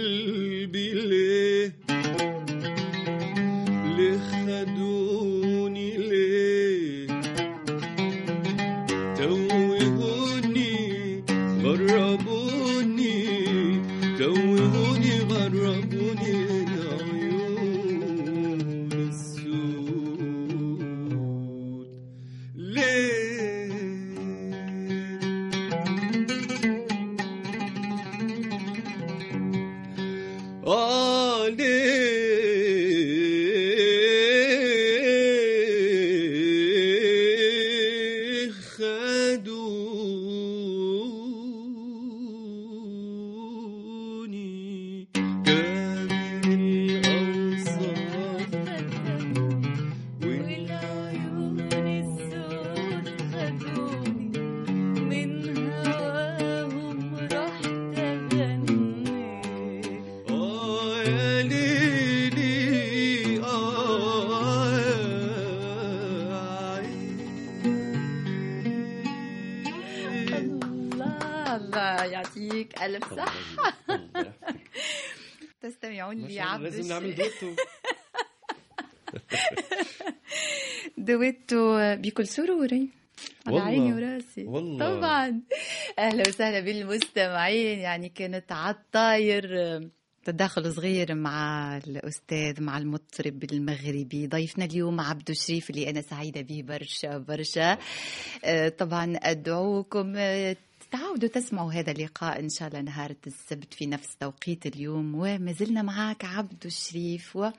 قلبي 0.04 0.94
ليه؟ 0.94 1.83
كانت 88.16 88.52
عالطاير 88.52 89.44
تداخل 90.24 90.74
صغير 90.74 91.16
مع 91.16 91.78
الأستاذ 91.78 92.62
مع 92.64 92.78
المطرب 92.78 93.44
المغربي. 93.44 94.28
ضيفنا 94.28 94.66
اليوم 94.66 95.02
عبدو 95.02 95.34
شريف 95.34 95.70
اللي 95.70 95.90
أنا 95.90 96.02
سعيدة 96.02 96.42
به 96.42 96.64
برشا 96.68 97.18
برشا. 97.18 97.78
آه، 98.46 98.70
طبعا 98.70 99.14
أدعوكم 99.16 100.14
آه، 100.16 100.56
تعودوا 100.92 101.30
تسمعوا 101.30 101.74
هذا 101.74 101.92
اللقاء 101.92 102.40
إن 102.40 102.50
شاء 102.50 102.68
الله 102.68 102.82
نهار 102.82 103.16
السبت 103.28 103.74
في 103.74 103.86
نفس 103.86 104.16
توقيت 104.20 104.66
اليوم. 104.66 105.16
وما 105.16 105.52
زلنا 105.52 105.82
معك 105.82 106.26
عبدو 106.26 106.68
الشريف. 106.68 107.36
و 107.36 107.50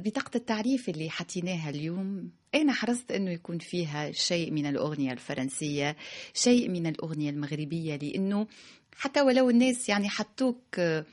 بطاقة 0.00 0.36
التعريف 0.36 0.88
اللي 0.88 1.10
حطيناها 1.10 1.70
اليوم 1.70 2.30
أنا 2.54 2.72
حرصت 2.72 3.12
أنه 3.12 3.30
يكون 3.30 3.58
فيها 3.58 4.12
شيء 4.12 4.50
من 4.50 4.66
الأغنية 4.66 5.12
الفرنسية 5.12 5.96
شيء 6.34 6.68
من 6.68 6.86
الأغنية 6.86 7.30
المغربية؟ 7.30 7.96
لأنه 7.96 8.46
حتى 8.96 9.20
ولو 9.20 9.50
الناس 9.50 9.88
يعني 9.88 10.08
حطوك 10.08 10.58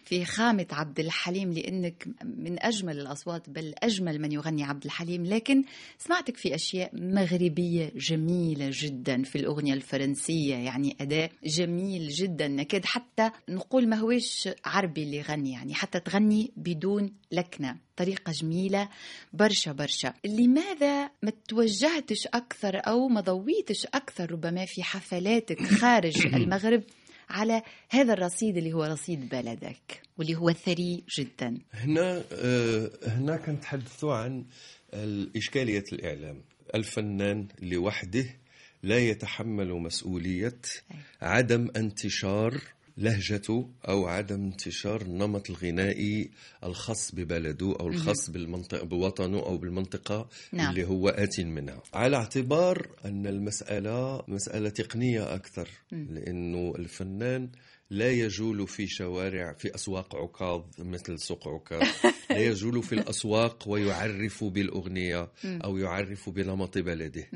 في 0.06 0.26
خامة 0.26 0.66
عبد 0.72 1.00
الحليم 1.00 1.54
لأنك 1.54 2.08
من 2.24 2.64
أجمل 2.66 3.00
الأصوات 3.00 3.50
بل 3.50 3.74
أجمل 3.84 4.22
من 4.22 4.32
يغني 4.32 4.64
عبد 4.64 4.86
الحليم 4.86 5.26
لكن 5.26 5.64
سمعتك 5.98 6.38
في 6.38 6.56
أشياء 6.56 6.92
مغربية 6.94 7.92
جميلة 7.96 8.70
جدا 8.74 9.24
في 9.24 9.38
الأغنية 9.38 9.74
الفرنسية 9.74 10.56
يعني 10.56 10.96
أداء 11.02 11.32
جميل 11.44 12.08
جدا 12.08 12.48
نكاد 12.48 12.86
حتى 12.86 13.32
نقول 13.50 13.90
ما 13.90 13.96
هوش 13.96 14.50
عربي 14.66 15.04
اللي 15.04 15.18
يغني 15.18 15.52
يعني 15.52 15.74
حتى 15.74 16.00
تغني 16.00 16.52
بدون 16.58 17.14
لكنة 17.32 17.78
طريقة 17.98 18.32
جميلة 18.32 18.90
برشا 19.34 19.72
برشا. 19.72 20.14
لماذا 20.26 21.04
ما 21.04 21.31
توجهتش 21.48 22.28
أكثر 22.28 22.82
أو 22.88 23.08
ما 23.08 23.22
ضويتش 23.22 23.86
أكثر 23.86 24.32
ربما 24.32 24.66
في 24.66 24.84
حفلاتك 24.84 25.62
خارج 25.62 26.26
المغرب 26.36 26.84
على 27.30 27.62
هذا 27.90 28.14
الرصيد 28.14 28.58
اللي 28.58 28.74
هو 28.74 28.84
رصيد 28.84 29.30
بلدك 29.30 30.02
واللي 30.18 30.36
هو 30.36 30.52
ثري 30.52 31.04
جدا. 31.18 31.58
هنا 31.74 32.24
آه، 32.32 32.92
هنا 33.08 33.38
كنتحدثوا 33.38 34.14
عن 34.14 34.46
إشكالية 35.36 35.84
الإعلام. 35.94 36.42
الفنان 36.76 37.48
لوحده 37.62 38.26
لا 38.84 38.98
يتحمل 38.98 39.74
مسؤولية 39.74 40.62
عدم 41.22 41.68
انتشار 41.76 42.62
لهجته 42.98 43.70
أو 43.88 44.08
عدم 44.08 44.44
انتشار 44.44 45.02
النمط 45.02 45.50
الغنائي 45.50 46.32
الخاص 46.64 47.16
ببلده 47.16 47.76
أو 47.80 47.88
الخاص 47.88 48.30
بالمنطقة 48.30 48.86
بوطنه 48.86 49.40
أو 49.40 49.58
بالمنطقة 49.58 50.30
نعم. 50.52 50.70
اللي 50.70 50.84
هو 50.84 51.10
آت 51.10 51.40
منها. 51.40 51.84
على 51.94 52.18
اعتبار 52.18 52.88
أن 53.06 53.28
المسألة 53.28 54.24
مسألة 54.28 54.70
تقنية 54.70 55.36
أكثر 55.36 55.70
لأنه 55.92 56.74
الفنان 56.80 57.50
لا 57.90 58.12
يجول 58.12 58.68
في 58.68 58.88
شوارع 58.88 59.54
في 59.54 59.76
أسواق 59.76 60.16
عكاظ 60.16 60.64
مثل 60.80 61.20
سوق 61.20 61.48
عكاظ. 61.48 61.88
لا 62.30 62.40
يجول 62.40 62.84
في 62.84 62.96
الأسواق 62.96 63.68
ويعرف 63.68 64.44
بالأغنية 64.44 65.32
أو 65.46 65.78
يعرف 65.78 66.30
بنمط 66.30 66.78
بلده. 66.78 67.28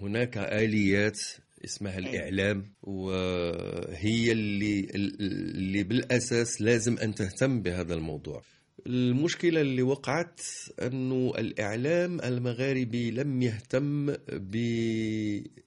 هناك 0.00 0.38
آليات 0.38 1.20
اسمها 1.66 1.98
الإعلام 1.98 2.72
وهي 2.82 4.32
اللي 4.32 4.80
اللي 4.94 5.82
بالأساس 5.82 6.60
لازم 6.60 6.98
أن 6.98 7.14
تهتم 7.14 7.62
بهذا 7.62 7.94
الموضوع. 7.94 8.42
المشكلة 8.86 9.60
اللي 9.60 9.82
وقعت 9.82 10.40
أنه 10.82 11.32
الإعلام 11.38 12.20
المغاربي 12.20 13.10
لم 13.10 13.42
يهتم 13.42 14.12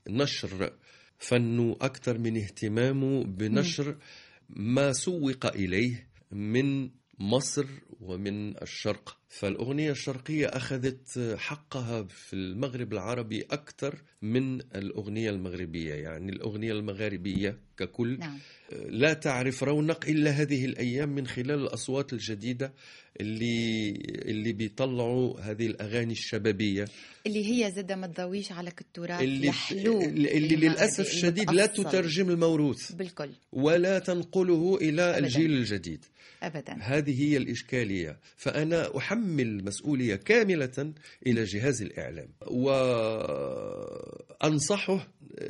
بنشر 0.07 0.73
فنه 1.17 1.75
أكثر 1.81 2.17
من 2.17 2.37
اهتمامه 2.37 3.23
بنشر 3.23 3.97
ما 4.49 4.93
سوق 4.93 5.45
إليه 5.55 6.07
من 6.31 6.89
مصر 7.19 7.65
ومن 7.99 8.57
الشرق. 8.61 9.17
فالأغنية 9.29 9.91
الشرقية 9.91 10.47
أخذت 10.47 11.35
حقها 11.37 12.03
في 12.03 12.33
المغرب 12.33 12.93
العربي 12.93 13.41
أكثر 13.41 14.01
من 14.21 14.61
الأغنية 14.61 15.29
المغربية 15.29 15.93
يعني 15.93 16.31
الأغنية 16.31 16.71
المغاربية 16.71 17.57
ككل. 17.77 18.19
نعم. 18.19 18.39
لا 18.89 19.13
تعرف 19.13 19.63
رونق 19.63 20.05
إلا 20.07 20.31
هذه 20.31 20.65
الأيام 20.65 21.09
من 21.09 21.27
خلال 21.27 21.51
الأصوات 21.59 22.13
الجديدة 22.13 22.73
اللي 23.21 23.89
اللي 24.05 24.53
بيطلعوا 24.53 25.39
هذه 25.39 25.67
الأغاني 25.67 26.11
الشبابية. 26.13 26.85
اللي 27.27 27.45
هي 27.45 27.71
زادة 27.71 27.95
ما 27.95 28.07
تضويش 28.07 28.51
على 28.51 28.69
التراث 28.69 29.21
اللي, 29.21 29.51
اللي, 29.71 30.37
اللي 30.37 30.55
للأسف 30.55 31.13
الشديد 31.13 31.51
لا. 31.51 31.65
تترجم 31.65 32.29
الموروث. 32.29 32.91
بالكل. 32.91 33.29
ولا 33.51 33.99
تنقله 33.99 34.77
إلى 34.81 35.01
أبداً. 35.01 35.17
الجيل 35.19 35.51
الجديد. 35.51 36.05
أبدا. 36.43 36.73
هذه 36.81 37.21
هي 37.21 37.37
الإشكالية. 37.37 38.19
فأنا 38.37 38.97
أحمل 38.97 39.18
مسؤولية 39.63 40.15
كاملة 40.15 40.93
إلى 41.27 41.43
جهاز 41.43 41.81
الإعلام. 41.81 42.29
وأنصحه 44.41 45.07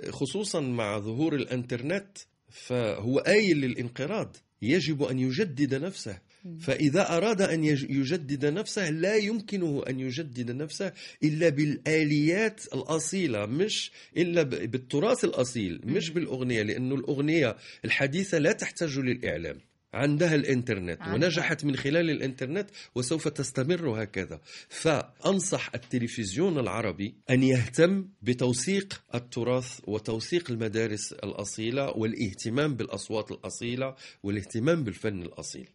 خصوصا 0.09 0.59
مع 0.59 0.99
ظهور 0.99 1.35
الإنترنت 1.35 2.17
فهو 2.49 3.19
آيل 3.19 3.57
للانقراض. 3.61 4.35
يجب 4.61 5.03
أن 5.03 5.19
يجدد 5.19 5.75
نفسه. 5.75 6.17
فإذا 6.59 7.17
أراد 7.17 7.41
أن 7.41 7.63
يج- 7.63 7.89
يجدد 7.89 8.45
نفسه 8.45 8.89
لا 8.89 9.15
يمكنه 9.15 9.83
أن 9.89 9.99
يجدد 9.99 10.51
نفسه 10.51 10.93
إلا 11.23 11.49
بالآليات 11.49 12.61
الأصيلة 12.73 13.45
مش 13.45 13.91
إلا 14.17 14.43
بالتراث 14.43 15.23
الأصيل 15.25 15.81
مش 15.85 16.09
بالأغنية 16.09 16.61
لأنه 16.61 16.95
الأغنية 16.95 17.55
الحديثة 17.85 18.37
لا 18.37 18.51
تحتاج 18.51 18.99
للإعلام. 18.99 19.57
عندها 19.93 20.35
الإنترنت 20.35 21.01
عندها. 21.01 21.13
ونجحت 21.13 21.65
من 21.65 21.75
خلال 21.75 22.09
الإنترنت 22.09 22.69
وسوف 22.95 23.27
تستمر 23.27 24.03
هكذا. 24.03 24.39
فأنصح 24.69 25.69
التلفزيون 25.75 26.59
العربي 26.59 27.13
أن 27.29 27.43
يهتم 27.43 28.07
بتوثيق 28.21 29.01
التراث 29.15 29.79
وتوثيق 29.87 30.51
المدارس 30.51 31.13
الأصيلة 31.13 31.89
والاهتمام 31.89 32.75
بالأصوات 32.75 33.31
الأصيلة 33.31 33.95
والاهتمام 34.23 34.83
بالفن 34.83 35.21
الأصيل. 35.21 35.67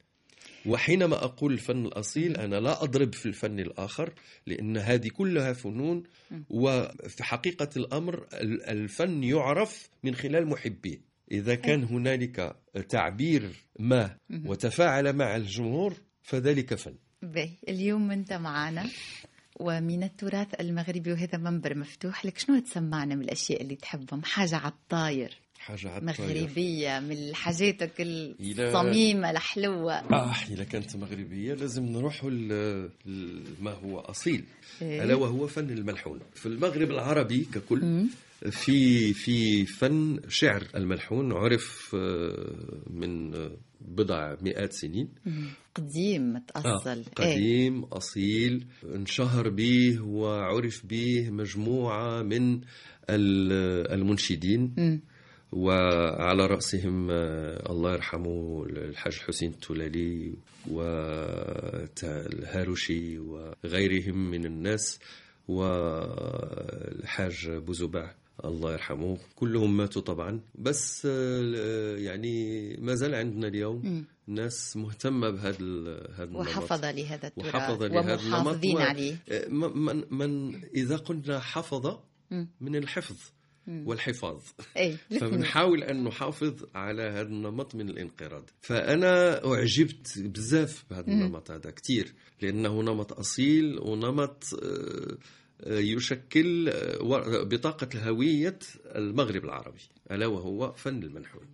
وحينما 0.67 1.25
أقول 1.25 1.53
الفن 1.53 1.87
الأصيل 1.87 2.37
أنا 2.37 2.57
لا 2.57 2.83
أضرب 2.83 3.15
في 3.15 3.27
الفن 3.27 3.61
الآخر 3.61 4.13
لأن 4.47 4.77
هذه 4.77 5.09
كلها 5.09 5.53
فنون 5.53 6.03
وفي 6.51 7.25
حقيقة 7.25 7.69
الأمر 7.77 8.27
ال- 8.33 8.63
الفن 8.63 9.25
يعرف 9.25 9.89
من 10.03 10.15
خلال 10.15 10.47
محبيه. 10.47 11.14
إذا 11.33 11.55
كان 11.55 11.85
هنالك 11.85 12.57
تعبير 12.89 13.51
ما 13.79 14.17
وتفاعل 14.45 15.13
مع 15.13 15.37
الجمهور 15.37 15.95
فذلك 16.23 16.75
فن. 16.75 16.95
باهي. 17.23 17.51
اليوم 17.69 18.11
أنت 18.11 18.33
معنا 18.33 18.87
ومن 19.61 20.03
التراث 20.03 20.61
المغربي 20.61 21.13
وهذا 21.13 21.39
منبر 21.39 21.79
مفتوح. 21.79 22.27
لك 22.27 22.39
شنو 22.39 22.59
تسمعنا 22.59 23.15
من 23.15 23.23
الأشياء 23.23 23.63
اللي 23.63 23.77
تحبهم؟ 23.77 24.23
حاجة 24.25 24.57
على 24.57 24.73
الطاير. 24.73 25.39
حاجة 25.59 25.91
على 25.91 26.11
الطاير. 26.11 26.43
مغربية 26.45 27.01
من 27.01 27.35
حاجاتك 27.35 27.93
الصميمة 28.01 29.31
الحلوة. 29.31 29.93
آه 29.95 30.35
إذا 30.51 30.65
كانت 30.65 30.97
مغربية 30.97 31.55
لازم 31.55 31.85
نروح 31.85 32.25
ل- 32.25 32.89
ل- 33.07 33.43
ما 33.61 33.71
هو 33.71 33.99
أصيل. 33.99 34.45
إيه. 34.83 35.03
ألا 35.05 35.15
وهو 35.15 35.47
فن 35.47 35.71
الملحون. 35.71 36.21
في 36.35 36.47
المغرب 36.47 36.91
العربي 36.91 37.45
ككل 37.55 38.07
في 38.51 39.13
في 39.13 39.67
فن 39.67 40.21
شعر 40.29 40.67
الملحون 40.77 41.33
عرف 41.33 41.95
آه، 41.95 42.83
من 42.91 43.35
آه، 43.35 43.57
بضع 43.81 44.37
مئات 44.43 44.73
سنين. 44.73 45.09
قديم 45.75 46.33
متأصل. 46.33 47.01
آه 47.01 47.05
قديم 47.17 47.85
أصيل. 47.85 48.67
انشهر 48.95 49.49
به 49.49 50.01
وعرف 50.03 50.87
به 50.87 51.31
مجموعة 51.31 52.23
من 52.23 52.61
ال- 53.11 53.93
المنشدين. 53.93 54.75
وعلى 55.53 56.47
رأسهم 56.47 57.11
آه، 57.11 57.73
الله 57.73 57.93
يرحمه 57.93 58.67
الحاج 58.71 59.13
حسين 59.19 59.51
التلالي 59.51 60.35
والهاروشي 62.03 63.19
وغيرهم 63.19 64.31
من 64.31 64.45
الناس. 64.47 64.99
والحاج 66.15 67.51
بوزبع 67.51 68.15
الله 68.45 68.73
يرحمه. 68.73 69.19
كلهم 69.35 69.77
ماتوا 69.77 70.03
طبعا. 70.03 70.41
بس 70.55 71.07
آه، 71.11 71.97
يعني 71.97 72.69
ما 72.77 72.95
زال 72.95 73.15
عندنا 73.15 73.49
اليوم 73.49 74.05
ناس 74.27 74.77
مهتمة 74.77 75.31
بهذا 75.31 75.59
هذا 76.15 76.25
النمط. 76.25 76.41
وحفظ 76.41 76.85
لهذا 76.85 77.27
التراث 77.29 77.55
وحفظ 77.55 77.83
لهذا 77.83 78.15
النمط. 78.15 78.81
عليه. 78.81 79.17
من, 79.49 80.05
من 80.11 80.65
إذا 80.65 80.97
قلنا 80.97 81.41
حفظ. 81.41 81.99
من 82.61 82.77
الحفظ 82.77 83.17
والحفاظ. 83.69 84.43
الاثنين. 84.77 85.21
فبنحاول 85.21 85.83
أن 85.83 86.05
نحافظ 86.05 86.65
على 86.75 87.03
هذا 87.03 87.29
النمط 87.29 87.75
من 87.75 87.89
الانقراض. 87.91 88.51
فأنا 88.61 89.45
أعجبت 89.47 90.19
بزاف 90.19 90.85
بهذا 90.91 91.07
النمط 91.07 91.51
هذا 91.51 91.71
كثير 91.71 92.15
لأنه 92.43 92.83
نمط 92.83 93.13
أصيل 93.13 93.79
ونمط 93.79 94.45
آه، 94.55 94.67
آه، 94.67 95.19
يشكل 95.67 96.69
آه، 96.69 97.43
بطاقة 97.43 97.89
هوية 98.09 98.59
المغرب 98.85 99.45
العربي 99.45 99.81
ألا 100.11 100.27
وهو 100.27 100.73
فن 100.73 101.03
المنحول 101.03 101.47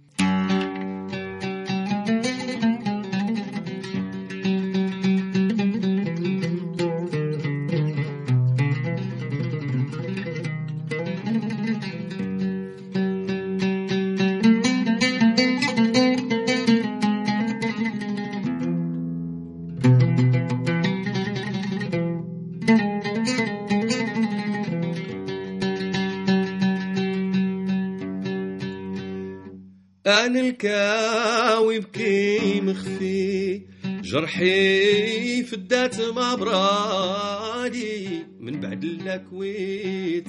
أنا 30.07 30.41
الكاوي 30.41 31.81
بكي 31.81 32.61
مخفي 32.61 33.61
جرحي 33.85 35.43
في 35.43 35.53
الدات 35.53 36.01
مع 36.01 36.35
برادي 36.35 38.09
من 38.41 38.61
بعد 38.61 38.85
اللاكويت 38.85 40.29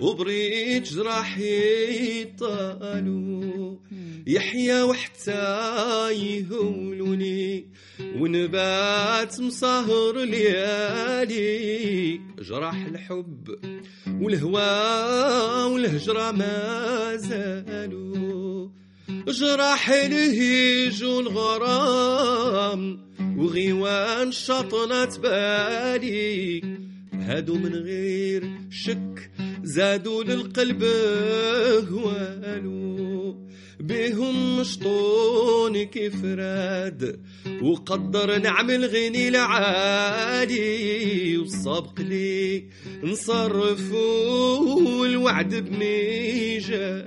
وبريت 0.00 0.92
جراحي 0.92 2.24
طالو. 2.24 3.80
يحيى 4.26 4.82
وحتى 4.82 6.12
يهولوني 6.12 7.66
ونبات 8.16 9.40
مسهر 9.40 10.18
ليالي. 10.18 12.20
جراح 12.38 12.86
الحب 12.86 13.56
والهوى 14.20 15.72
والهجرة 15.72 16.30
ما 16.30 17.16
زالوا. 17.16 18.68
جراح 19.28 19.90
الهيج 19.90 21.04
والغرام 21.04 23.00
وغيوان 23.38 24.32
شطنت 24.32 25.18
بالي 25.18 26.62
هادو 27.12 27.54
من 27.54 27.74
غير 27.74 28.50
شك 28.70 29.30
زادوا 29.62 30.24
للقلب 30.24 30.84
هوالو. 31.90 32.92
بهم 33.80 34.60
مشطون 34.60 35.82
كيف 35.82 36.24
راد 36.24 37.20
وقدر 37.62 38.38
نعمل 38.38 38.84
غني 38.84 39.28
العالي. 39.28 40.72
والسابق 41.38 42.00
لي 42.00 42.64
نصرفوا 43.02 44.58
والوعد 45.00 45.54
بميجالو 45.54 47.02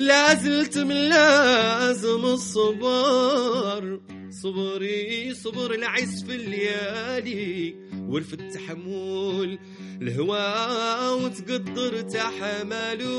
لازلت 0.00 0.78
من 0.78 1.08
لازم 1.08 2.24
الصبر. 2.24 4.00
صبري 4.30 5.34
صبر 5.34 5.74
العز 5.74 6.24
في 6.24 6.34
الليالي 6.34 7.74
ورف 8.08 8.34
التحمل 8.34 9.58
الهوى 10.02 11.24
وتقدر 11.24 12.00
تحملو 12.00 13.18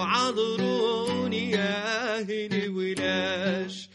عذروني 0.00 1.50
يا 1.50 2.18
أهلي 2.20 2.68
ولاش 2.68 3.88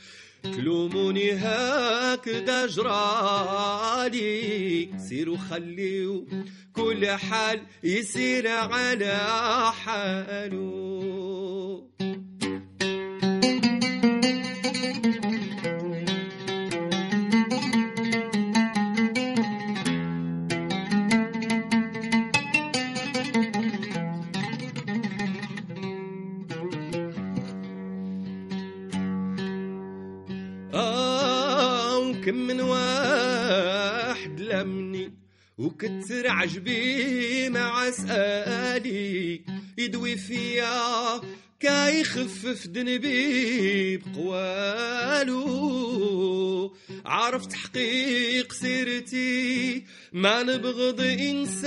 تلوموني 0.43 1.31
هكذا 1.31 2.65
جرالي. 2.65 4.19
سيروا 5.09 5.37
خليو 5.37 6.27
كل 6.77 7.07
حال 7.07 7.61
يسير 7.83 8.47
على 8.47 9.17
حاله. 9.85 11.07
آه 30.73 31.97
وكم 31.99 32.35
من 32.35 32.61
واحد 32.61 34.39
لمني 34.39 34.86
وكتر 35.57 36.27
عجبي 36.27 37.49
مع 37.49 37.91
سؤالي 37.91 39.41
يدوي 39.77 40.17
فيا 40.17 41.21
كاي 41.59 42.01
يخفف 42.01 42.67
ذنبي 42.67 43.97
بقوالو. 43.97 45.37
عرفت 47.05 47.53
حقيق 47.53 48.53
سيرتي 48.53 49.83
ما 50.13 50.43
نبغض 50.43 51.01
إنسان 51.01 51.57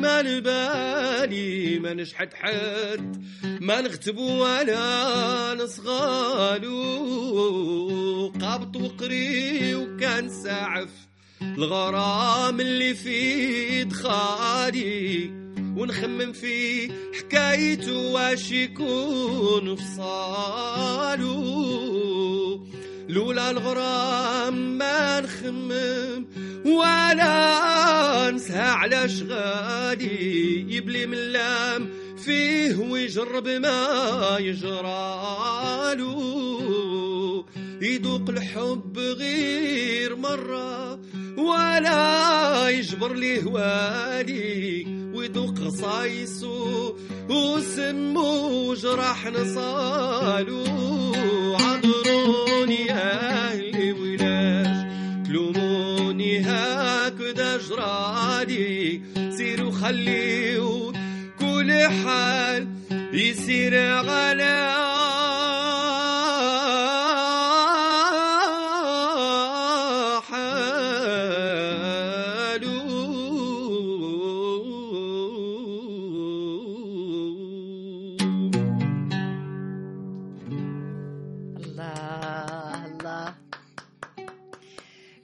ما 0.00 0.22
نبالي 0.22 1.78
ما 1.78 1.94
نشحت 1.94 2.34
حد 2.34 3.22
ما 3.60 3.80
نغتب 3.80 4.18
ولا 4.18 5.54
نصغالو. 5.54 6.78
قابط 8.40 8.76
وقري 8.76 9.74
وكان 9.74 10.30
سعف 10.44 11.07
الغرام 11.42 12.60
اللي 12.60 12.94
في 12.94 13.84
دخالي 13.84 15.30
ونخمم 15.76 16.32
في 16.32 16.90
حكايته 17.18 17.96
واش 18.12 18.52
يكون 18.52 19.76
فصالو 19.76 21.38
لولا 23.08 23.50
الغرام 23.50 24.78
ما 24.78 25.20
نخمم 25.20 26.26
ولا 26.64 28.30
نسهى 28.30 28.68
على 28.70 29.08
شغالي. 29.08 30.66
يبلي 30.76 31.06
من 31.06 31.18
لام 31.18 31.88
فيه 32.24 32.76
ويجرب 32.76 33.48
ما 33.48 34.36
يجرالو. 34.40 36.08
يذوق 37.82 38.30
الحب 38.30 38.98
غير 38.98 40.16
مرة 40.16 40.98
ولا 41.38 42.68
يجبر 42.68 43.12
لي 43.14 43.42
هوالي 43.44 44.86
ويذوق 45.14 45.58
غصايصو 45.58 46.94
وسمو 47.30 48.74
جراح 48.74 49.26
نصالو 49.26 50.64
عذروني 51.60 52.86
يا 52.86 53.30
أهلي 53.50 53.92
ولاش 53.92 54.76
تلوموني 55.28 56.40
هكذا 56.40 57.56
جرالي 57.58 59.00
سيروا 59.36 59.72
خليو 59.72 60.92
كل 61.40 61.72
حال 62.04 62.68
يسير 63.12 63.74
على 63.92 64.87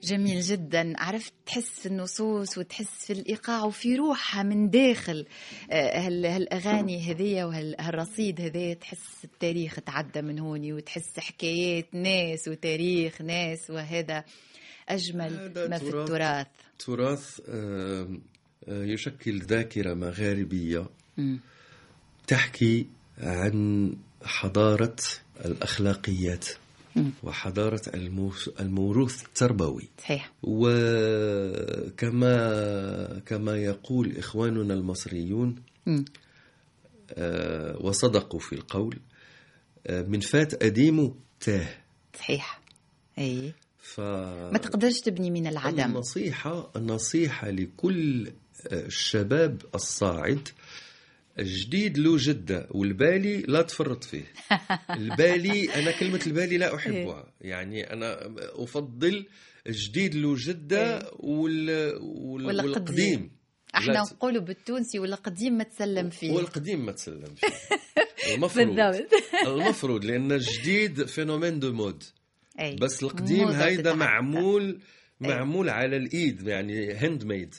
جميل 0.05 0.41
جدا 0.41 0.93
عرفت 0.97 1.33
تحس 1.47 1.81
في 1.81 1.87
النصوص 1.87 2.59
وتحس 2.59 3.05
في 3.07 3.13
الإيقاع 3.13 3.65
وفي 3.65 3.97
روحها 3.97 4.43
من 4.43 4.71
داخل 4.71 5.27
آه، 5.71 5.99
هال- 6.07 6.27
هالأغاني 6.27 7.11
هذيا 7.13 7.45
وهالرصيد 7.45 8.41
هذايا 8.41 8.75
تحس 8.75 9.25
التاريخ 9.25 9.75
تعدى 9.87 10.23
من 10.23 10.39
هوني 10.39 10.73
وتحس 10.73 11.19
حكايات 11.19 11.87
ناس 11.95 12.49
وتاريخ 12.49 13.23
ناس 13.23 13.71
وهذا 13.71 14.25
أجمل 14.89 15.33
هذا 15.39 15.69
ما 15.69 15.79
في 15.79 15.91
تراث. 15.91 16.09
التراث 16.11 16.47
تراث 16.79 17.41
آه، 17.49 18.09
آه، 18.69 18.85
يشكل 18.85 19.41
ذاكرة 19.41 19.95
مغاربية 19.95 20.87
مم. 21.17 21.41
تحكي 22.27 22.87
عن 23.19 23.93
حضارة 24.25 24.97
الأخلاقيات 25.45 26.45
مم. 26.49 26.64
وحضارة 27.23 27.83
الموروث 28.61 29.25
التربوي 29.25 29.89
صحيح. 29.99 30.33
وكما 31.95 32.39
كما 33.27 33.57
يقول 33.57 34.17
إخواننا 34.17 34.75
المصريون. 34.75 35.57
آه، 37.11 37.77
وصدقوا 37.81 38.41
في 38.41 38.53
القول 38.55 38.99
آه، 39.87 40.03
من 40.03 40.21
فات 40.21 40.63
أديمه 40.63 41.15
تاه. 41.41 41.69
صحيح. 42.19 42.61
أي. 43.19 43.53
ف 43.79 44.01
ما 44.01 44.59
تقدرش 44.59 45.01
تبني 45.01 45.31
من 45.31 45.47
العدم. 45.47 45.85
النصيحة 45.85 46.71
النصيحة 46.77 47.51
لكل 47.51 48.33
آه، 48.69 48.87
الشباب 48.87 49.63
الصاعد 49.75 50.49
الجديد 51.39 51.99
له 51.99 52.17
جدة 52.19 52.69
والبالي 52.71 53.37
لا 53.49 53.63
تفرط 53.63 54.05
فيه. 54.05 54.33
البالي 54.91 55.75
أنا 55.75 55.91
كلمة 55.91 56.21
البالي 56.27 56.59
لا 56.59 56.75
أحبها. 56.75 57.33
يعني 57.41 57.93
أنا 57.93 58.35
أفضل 58.39 59.27
الجديد 59.67 60.15
له 60.15 60.35
جدة 60.39 61.11
وال... 61.17 61.71
وال... 62.01 62.47
ولا 62.47 62.63
والقديم. 62.63 62.85
قديم. 62.85 63.31
إحنا 63.77 64.01
نقولوا 64.01 64.43
بالتونسي 64.43 64.99
والقديم 64.99 65.59
ما 65.59 65.65
تسلم 65.65 66.11
فيه. 66.11 66.33
والقديم 66.33 66.87
ما 66.87 66.93
تسلم 66.93 67.35
فيه. 67.35 67.49
المفروض. 68.35 68.79
المفروض 69.47 70.05
لأن 70.05 70.33
الجديد 70.33 71.07
phénomène 71.07 71.61
de 71.61 71.73
mode. 71.73 72.03
أي. 72.61 72.77
بس 72.77 73.03
القديم 73.03 73.49
هيدا. 73.49 73.95
معمول 73.95 74.81
أي. 75.23 75.29
معمول 75.29 75.69
على 75.69 75.97
الإيد 75.97 76.47
يعني 76.47 76.93
handmade 76.93 77.55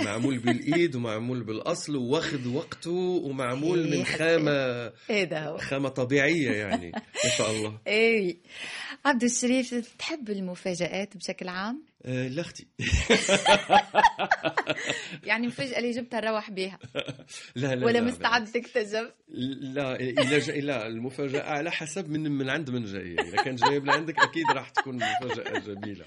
معمول 0.00 0.38
بالإيد 0.38 0.96
ومعمول 0.96 1.44
بالأصل 1.44 1.96
واخذ 1.96 2.48
وقته 2.48 2.90
ومعمول 3.24 3.90
من 3.90 4.04
صحيح. 4.04 4.16
خامه 4.16 4.92
هذا 5.10 5.40
هو 5.40 5.58
خامة 5.58 5.88
طبيعية 5.88 6.50
يعني 6.50 6.92
ما 7.24 7.30
شاء 7.38 7.50
الله 7.50 7.78
اي 7.86 8.36
عبد 9.04 9.22
الشريف 9.22 9.94
تحب 9.98 10.30
المفاجآت 10.30 11.16
بشكل 11.16 11.48
عام؟ 11.48 11.82
آه 12.04 12.28
لا 12.28 12.40
أختي 12.40 12.66
يعني 15.28 15.42
المفاجأة 15.42 15.78
اللي 15.78 15.90
جبتها 15.90 16.20
نروح 16.20 16.50
بيها 16.50 16.78
لا 17.56 17.74
لا 17.74 17.86
ولا 17.86 17.98
لا 17.98 18.04
مستعد 18.04 18.44
تكتشف؟ 18.44 19.12
لا 19.60 19.96
جاء 20.38 20.60
لا 20.60 20.86
المفاجأة 20.86 21.42
على 21.42 21.70
حسب 21.70 22.10
من 22.10 22.30
من 22.30 22.50
عند 22.50 22.70
من 22.70 22.84
جاي 22.84 23.14
إذا 23.20 23.42
كان 23.42 23.54
جايب 23.54 23.84
لعندك 23.84 24.18
أكيد 24.18 24.50
راح 24.50 24.70
تكون 24.70 24.96
مفاجأة 24.96 25.58
جميلة 25.58 26.04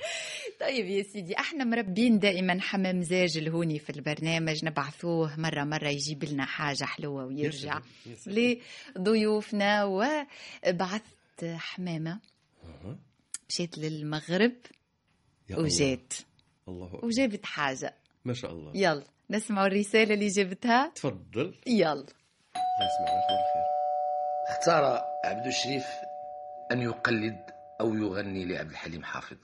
طيب 0.59 0.85
يا 0.85 1.03
سيدي 1.03 1.37
إحنا 1.39 1.63
مربين 1.63 2.19
دائما 2.19 2.61
حمام 2.61 3.01
زاج 3.01 3.37
الهوني 3.37 3.79
في 3.79 3.89
البرنامج 3.89 4.65
نبعثوه 4.65 5.39
مرة 5.39 5.63
مرة 5.63 5.87
يجيب 5.87 6.23
لنا 6.23 6.45
حاجة 6.45 6.83
حلوة 6.83 7.25
ويرجع. 7.25 7.79
لضيوفنا 8.27 9.83
وبعثت 9.83 11.43
حمامة. 11.43 12.19
مشيت 13.49 13.77
للمغرب. 13.77 14.51
وجات 15.51 16.13
الله. 16.67 16.87
أكبر. 16.87 17.05
وجابت 17.05 17.45
حاجة 17.45 17.93
ما 18.25 18.33
شاء 18.33 18.51
الله. 18.51 18.71
يلا 18.75 19.03
نسمعوا 19.29 19.67
الرسالة 19.67 20.13
اللي 20.13 20.27
جابتها 20.27 20.91
تفضل. 20.95 21.55
يلا. 21.67 22.05
يسمعنا 22.81 23.21
خير 23.27 23.37
خير 23.53 23.65
اختار 24.47 25.01
عبد 25.25 25.45
الشريف 25.45 25.85
أن 26.71 26.81
يقلد 26.81 27.45
أو 27.81 27.93
يغني 27.95 28.45
لعبد 28.45 28.69
الحليم 28.71 29.03
حافظ. 29.03 29.37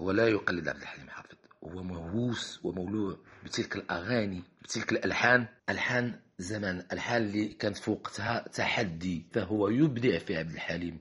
هو 0.00 0.10
لا 0.10 0.28
يقلد 0.28 0.68
عبد 0.68 0.80
الحليم 0.80 1.10
حافظ. 1.10 1.36
هو 1.64 1.82
مهووس 1.82 2.60
ومولوع 2.64 3.16
بتلك 3.44 3.76
الأغاني 3.76 4.42
بتلك 4.62 4.92
الألحان. 4.92 5.46
ألحان 5.68 6.20
زمان 6.38 6.86
ألحان 6.92 7.22
اللي 7.22 7.48
كانت 7.48 7.76
في 7.76 7.90
وقتها 7.90 8.48
تحدي 8.52 9.26
فهو 9.32 9.68
يبدع 9.68 10.18
في 10.18 10.36
عبد 10.36 10.50
الحليم. 10.50 10.98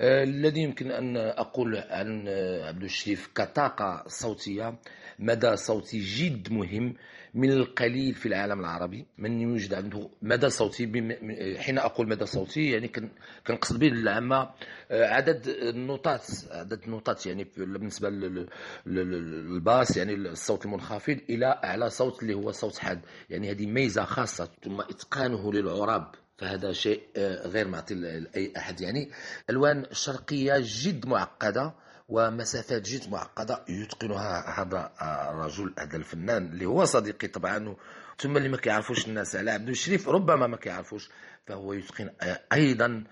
الذي 0.00 0.60
يمكن 0.60 0.90
أن 0.90 1.16
أقول 1.16 1.76
عن 1.76 2.24
آه، 2.28 2.68
عبد 2.68 2.82
الشريف 2.82 3.28
كطاقة 3.34 4.04
صوتية 4.06 4.74
مدى 5.18 5.56
صوتي 5.56 5.98
جد 5.98 6.52
مهم 6.52 6.94
من 7.34 7.50
القليل 7.52 8.14
في 8.14 8.26
العالم 8.26 8.60
العربي. 8.60 9.06
من 9.18 9.40
يوجد 9.40 9.74
عنده 9.74 10.10
مدى 10.22 10.50
صوتي 10.50 10.86
بم- 10.86 11.56
حين 11.58 11.78
أقول 11.78 12.08
مدى 12.08 12.26
صوتي 12.26 12.70
يعني 12.70 12.88
كن- 12.88 13.10
كنقصد 13.46 13.78
به 13.78 13.86
العامة 13.88 14.50
آه، 14.90 15.06
عدد 15.06 15.48
النوتات 15.48 16.26
عدد 16.50 16.82
النوتات 16.82 17.26
يعني 17.26 17.46
لل- 17.58 18.46
للباس 18.86 19.96
يعني 19.96 20.14
الصوت 20.14 20.64
المنخفض 20.64 21.18
إلى 21.30 21.60
أعلى 21.64 21.90
صوت 21.90 22.22
اللي 22.22 22.34
هو 22.34 22.50
صوت 22.52 22.78
حاد. 22.78 23.00
يعني 23.30 23.50
هذه 23.50 23.66
ميزة 23.66 24.04
خاصة 24.04 24.48
ثم 24.64 24.80
إتقانه 24.80 25.52
للعراب. 25.52 26.14
فهذا 26.40 26.72
شيء 26.72 27.02
آه، 27.16 27.46
غير 27.48 27.68
معطي 27.68 27.94
لأي 27.94 28.52
أحد 28.56 28.80
يعني. 28.80 29.10
ألوان 29.50 29.86
شرقية 29.92 30.54
جد 30.58 31.06
معقدة 31.06 31.74
ومسافات 32.08 32.82
جد 32.82 33.10
معقدة 33.10 33.64
يتقنها 33.68 34.60
هذا 34.62 34.92
آه، 35.00 35.30
الرجل 35.30 35.74
هذا 35.78 35.96
الفنان 35.96 36.46
اللي 36.46 36.66
هو 36.66 36.84
صديقي 36.84 37.28
طبعا. 37.28 37.76
ثم 38.18 38.36
اللي 38.36 38.48
ما 38.48 38.56
كيعرفوش 38.56 39.08
الناس 39.08 39.36
على 39.36 39.50
عبد 39.50 39.68
الشريف 39.68 40.08
ربما 40.08 40.46
ما 40.46 40.56
كيعرفوش 40.56 41.10
فهو 41.46 41.72
يتقن 41.72 42.10
آه، 42.22 42.40
أيضا 42.52 43.04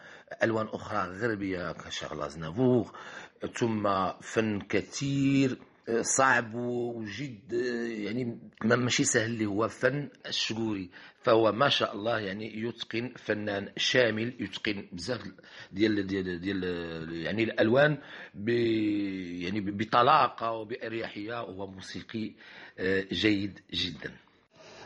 ألوان 0.42 0.66
أخرى 0.66 1.18
غربية 1.18 1.72
كشغل 1.72 2.30
زنافور 2.30 2.92
ثم 3.56 3.88
فن 4.20 4.60
كثير 4.60 5.58
صعب 6.00 6.54
وجد 6.54 7.54
آه، 7.54 7.88
يعني 8.04 8.38
ما 8.64 8.76
ماشي 8.76 9.04
سهل 9.04 9.30
اللي 9.30 9.46
هو 9.46 9.68
فن 9.68 10.08
الشقوري 10.26 10.90
فهو 11.22 11.52
ما 11.52 11.68
شاء 11.68 11.94
الله 11.94 12.18
يعني 12.18 12.60
يتقن 12.62 13.12
فنان 13.16 13.72
شامل 13.76 14.34
يتقن 14.40 14.88
بزاف 14.92 15.20
ديال 15.72 16.06
ديال 16.06 16.40
ديال 16.40 16.62
يعني 17.12 17.42
الألوان 17.42 17.98
ب 18.34 18.48
يعني 18.48 19.60
بطلاقة 19.60 20.52
وباريحيه 20.52 21.42
وهو 21.42 21.66
موسيقي 21.66 22.32
آه، 22.78 23.04
جيد 23.12 23.60
جدا. 23.72 24.12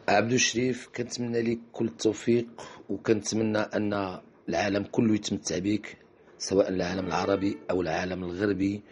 عبد 0.08 0.32
الشريف 0.32 0.88
كنتمنى 0.96 1.42
لك 1.42 1.58
كل 1.72 1.84
التوفيق 1.84 2.62
وكنتمنى 2.88 3.58
أن 3.58 4.20
العالم 4.48 4.84
كله 4.84 5.14
يتمتع 5.14 5.58
بك 5.58 5.96
سواء 6.38 6.68
العالم 6.68 7.06
العربي 7.06 7.58
أو 7.70 7.82
العالم 7.82 8.24
الغربي. 8.24 8.82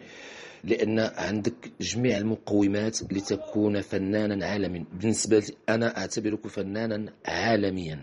لأن 0.63 0.99
عندك 0.99 1.71
جميع 1.81 2.17
المقومات 2.17 3.13
لتكون 3.13 3.81
فنانا 3.81 4.45
عالميا 4.45 4.85
بالنسبة 4.93 5.39
لي 5.39 5.45
أنا 5.69 5.97
أعتبرك 5.97 6.47
فنانا 6.47 7.13
عالميا 7.25 7.99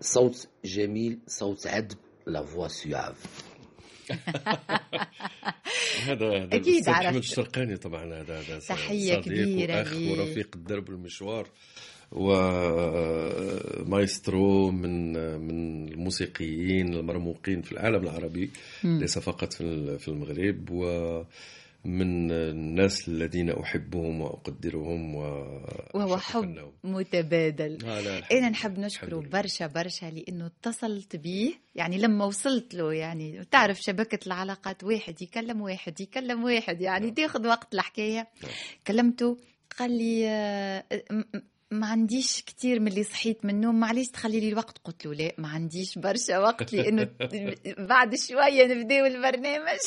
صوت 0.00 0.48
جميل 0.64 1.18
صوت 1.26 1.66
عذب 1.66 1.98
لا 2.26 2.42
فوا 2.44 2.68
سياف 2.68 3.44
هذا 6.06 6.26
هذا 6.28 6.48
عرفت. 6.92 7.06
أحمد 7.06 7.16
الشرقاني 7.16 7.76
طبعا 7.76 8.04
هذا 8.20 8.38
هذا 8.40 8.58
كبيرة 9.20 9.78
وأخ 9.78 9.92
ليه. 9.92 10.10
ورفيق 10.12 10.48
الدرب 10.56 10.88
المشوار 10.88 11.48
ومايسترو 13.34 14.70
من 14.70 15.12
من 15.40 15.88
الموسيقيين 15.88 16.94
المرموقين 16.94 17.62
في 17.62 17.72
العالم 17.72 18.02
العربي 18.02 18.50
ليس 18.84 19.18
فقط 19.18 19.52
في 19.52 19.60
ال- 19.60 19.98
في 19.98 20.08
ومن 21.84 22.30
الناس 22.32 23.08
الذين 23.08 23.50
أحبهم 23.50 24.20
وأقدرهم 24.20 25.14
و 25.14 25.20
وهو 25.94 26.16
حب 26.16 26.42
فنهم. 26.42 26.72
متبادل 26.84 27.84
آه 27.86 28.00
لله. 28.00 28.48
نحب 28.50 28.78
نشكره. 28.78 29.16
برشا 29.20 29.66
برشا 29.66 30.06
لأنه 30.06 30.46
اتصلت 30.46 31.16
بيه 31.16 31.52
يعني 31.74 31.98
لما 31.98 32.24
وصلت 32.24 32.74
له 32.74 32.92
يعني 32.92 33.44
تعرف 33.50 33.80
شبكة 33.80 34.26
العلاقات 34.26 34.84
واحد 34.84 35.22
يكلم 35.22 35.60
واحد 35.60 36.00
يكلم 36.00 36.44
واحد 36.44 36.80
يعني 36.80 37.10
تاخذ 37.10 37.46
وقت 37.46 37.74
الحكاية 37.74 38.28
كلمته 38.86 39.38
قال 39.78 39.90
لي 39.98 40.28
آه، 40.28 40.84
ما 41.74 41.86
عنديش 41.86 42.42
كتير 42.42 42.80
من 42.80 42.88
اللي 42.88 43.04
صحيت 43.04 43.44
من 43.44 43.50
النوم 43.50 43.80
معليش 43.80 44.08
تخلي 44.08 44.40
لي 44.40 44.48
الوقت 44.48 44.78
قلت 44.84 45.06
له 45.06 45.14
لا 45.14 45.32
ما 45.38 45.48
عنديش 45.48 45.98
برشا 45.98 46.38
وقت 46.38 46.72
لأنه 46.72 47.08
بعد 47.90 48.14
شوية 48.14 48.66
نبداو 48.66 49.06
البرنامج. 49.06 49.78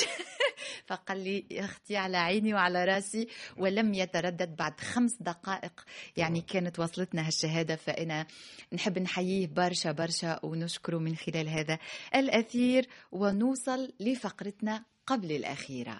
فقال 0.87 1.23
لي 1.23 1.45
يا 1.51 1.65
أختي 1.65 1.97
على 1.97 2.17
عيني 2.17 2.53
وعلى 2.53 2.85
راسي 2.85 3.27
ولم 3.57 3.93
يتردد 3.93 4.55
بعد 4.55 4.79
خمس 4.79 5.17
دقائق. 5.19 5.83
يعني 6.17 6.41
كانت 6.41 6.79
وصلتنا 6.79 7.27
هالشهادة 7.27 7.75
فأنا 7.75 8.27
نحب 8.73 8.99
نحييه 8.99 9.47
برشا 9.47 9.91
برشا 9.91 10.39
ونشكره 10.43 10.97
من 10.97 11.15
خلال 11.15 11.49
هذا 11.49 11.79
الأثير 12.15 12.87
ونوصل 13.11 13.93
لفقرتنا 13.99 14.83
قبل 15.07 15.31
الأخيرة. 15.31 15.99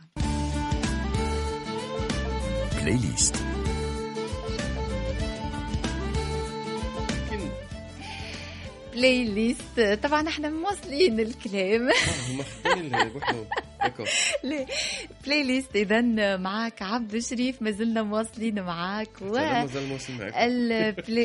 playlist 2.82 3.36
playlist 8.98 10.00
طبعا 10.04 10.28
إحنا 10.28 10.50
مواصلين 10.50 11.20
الكلام. 11.20 11.90
آه، 14.00 14.06
ليه 14.44 14.66
playlist 15.26 15.76
اذا 15.76 16.02
معك 16.38 16.82
عبد 16.82 17.18
شريف 17.20 17.62
ما 17.62 17.72
زلنا 17.72 18.04
مواصلين 18.04 18.62
معك. 18.64 19.10
و. 19.22 19.38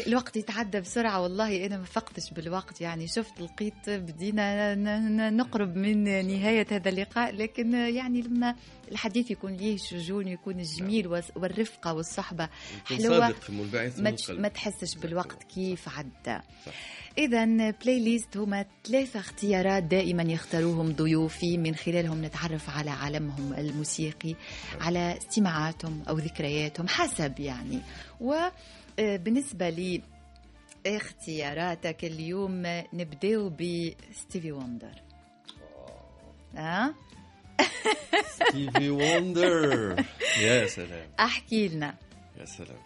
الوقت 0.06 0.36
يتعدى 0.36 0.80
بسرعة 0.80 1.22
والله 1.22 1.66
أنا 1.66 1.76
ما 1.78 1.84
فقتش 1.84 2.30
بالوقت 2.30 2.80
يعني 2.80 3.08
شفت 3.08 3.40
لقيت 3.40 3.90
بدينا 3.90 4.74
نقرب 5.30 5.76
من 5.76 6.04
نهاية 6.04 6.66
هذا 6.70 6.88
اللقاء 6.88 7.34
لكن 7.34 7.72
يعني 7.74 8.22
لما 8.22 8.54
الحديث 8.92 9.30
يكون 9.30 9.52
ليه 9.52 9.76
شجون 9.76 10.28
يكون 10.28 10.62
جميل 10.62 11.06
والس- 11.06 11.36
والرفقة 11.36 11.94
والصحبة. 11.94 12.48
يكون 12.84 12.96
حلوة. 12.98 13.20
صادق 13.20 13.50
منبعث 13.50 13.98
من 13.98 14.04
ما 14.04 14.40
ما 14.40 14.48
تحسش 14.48 14.94
بالوقت 14.94 15.42
كيف 15.42 15.88
عدى. 15.88 16.40
إذا 17.18 17.44
playlist 17.70 18.36
هما 18.36 18.64
ثلاثة 18.84 19.20
اختيارات 19.20 19.82
دائما 19.82 20.22
يختاروهم 20.22 20.92
ضيوفي. 20.92 21.58
من 21.58 21.74
خلالهم 21.74 22.24
نتعرف 22.24 22.70
على 22.70 22.90
عالمهم 22.90 23.52
الموسيقي 23.52 24.34
على 24.80 25.18
استماعاتهم 25.18 26.02
أو 26.08 26.18
ذكرياتهم 26.18 26.88
حسب 26.88 27.40
يعني. 27.40 27.80
وبالنسبة 28.20 29.68
لي 29.70 30.02
اختياراتك 30.86 32.04
اليوم 32.04 32.62
نبداو 32.92 33.50
ب 33.50 33.65
Stevie 33.65 34.52
Wonder. 34.52 35.02
ها 36.56 36.94
Stevie 38.34 38.90
Wonder 38.90 39.96
يا 40.40 40.66
سلام 40.66 41.08
احكي 41.20 41.68
لنا 41.68 41.94
يا 42.40 42.44
سلام 42.44 42.78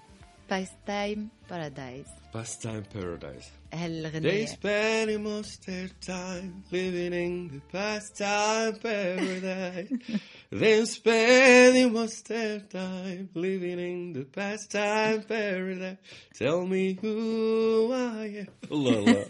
بايس 0.50 0.68
تايم 0.86 1.28
بارادايس 1.50 2.06
باس 2.34 2.58
تايم 2.58 2.82
بارادايس 2.94 3.44
They 3.44 3.74
هالغنية 3.78 4.46
spend 4.46 5.10
most 5.24 5.66
their 5.66 5.88
time 6.06 6.62
living 6.72 7.12
in 7.24 7.50
the 7.52 7.60
pastime 7.72 8.74
paradise. 8.82 9.92
They 10.50 10.84
spend 10.84 11.92
most 11.92 12.28
their 12.28 12.60
time 12.60 13.28
living 13.34 13.78
in 13.80 14.12
the 14.12 14.24
pastime 14.24 15.22
paradise. 15.22 15.98
Tell 16.38 16.66
me 16.66 16.98
who 17.02 17.92
I 17.92 18.26
am. 18.42 18.48
الله 18.72 18.98
الله 18.98 19.26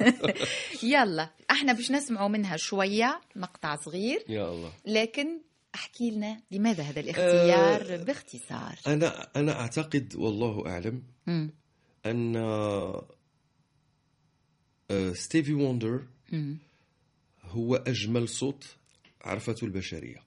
يلا 0.93 1.31
إحنا 1.51 1.73
باش 1.73 1.91
نسمعوا 1.91 2.29
منها 2.29 2.57
شوية 2.57 3.21
مقطع 3.37 3.77
صغير 3.77 4.25
يا 4.29 4.49
الله 4.49 4.73
لكن 4.87 5.41
احكي 5.75 6.11
لنا 6.11 6.41
لماذا 6.51 6.83
هذا 6.83 7.01
الاختيار 7.01 7.95
أه، 7.95 8.05
باختصار 8.05 8.79
أنا 8.87 9.29
أنا 9.37 9.61
أعتقد 9.61 10.17
والله 10.17 10.67
أعلم 10.67 11.03
مم. 11.27 11.51
أن 12.07 12.37
آه، 12.37 13.07
ستيفي 15.13 15.53
وندر 15.55 16.03
مم. 16.33 16.59
هو 17.43 17.77
أجمل 17.77 18.29
صوت 18.29 18.77
عرفته 19.25 19.65
البشرية 19.65 20.17
مم. 20.17 20.23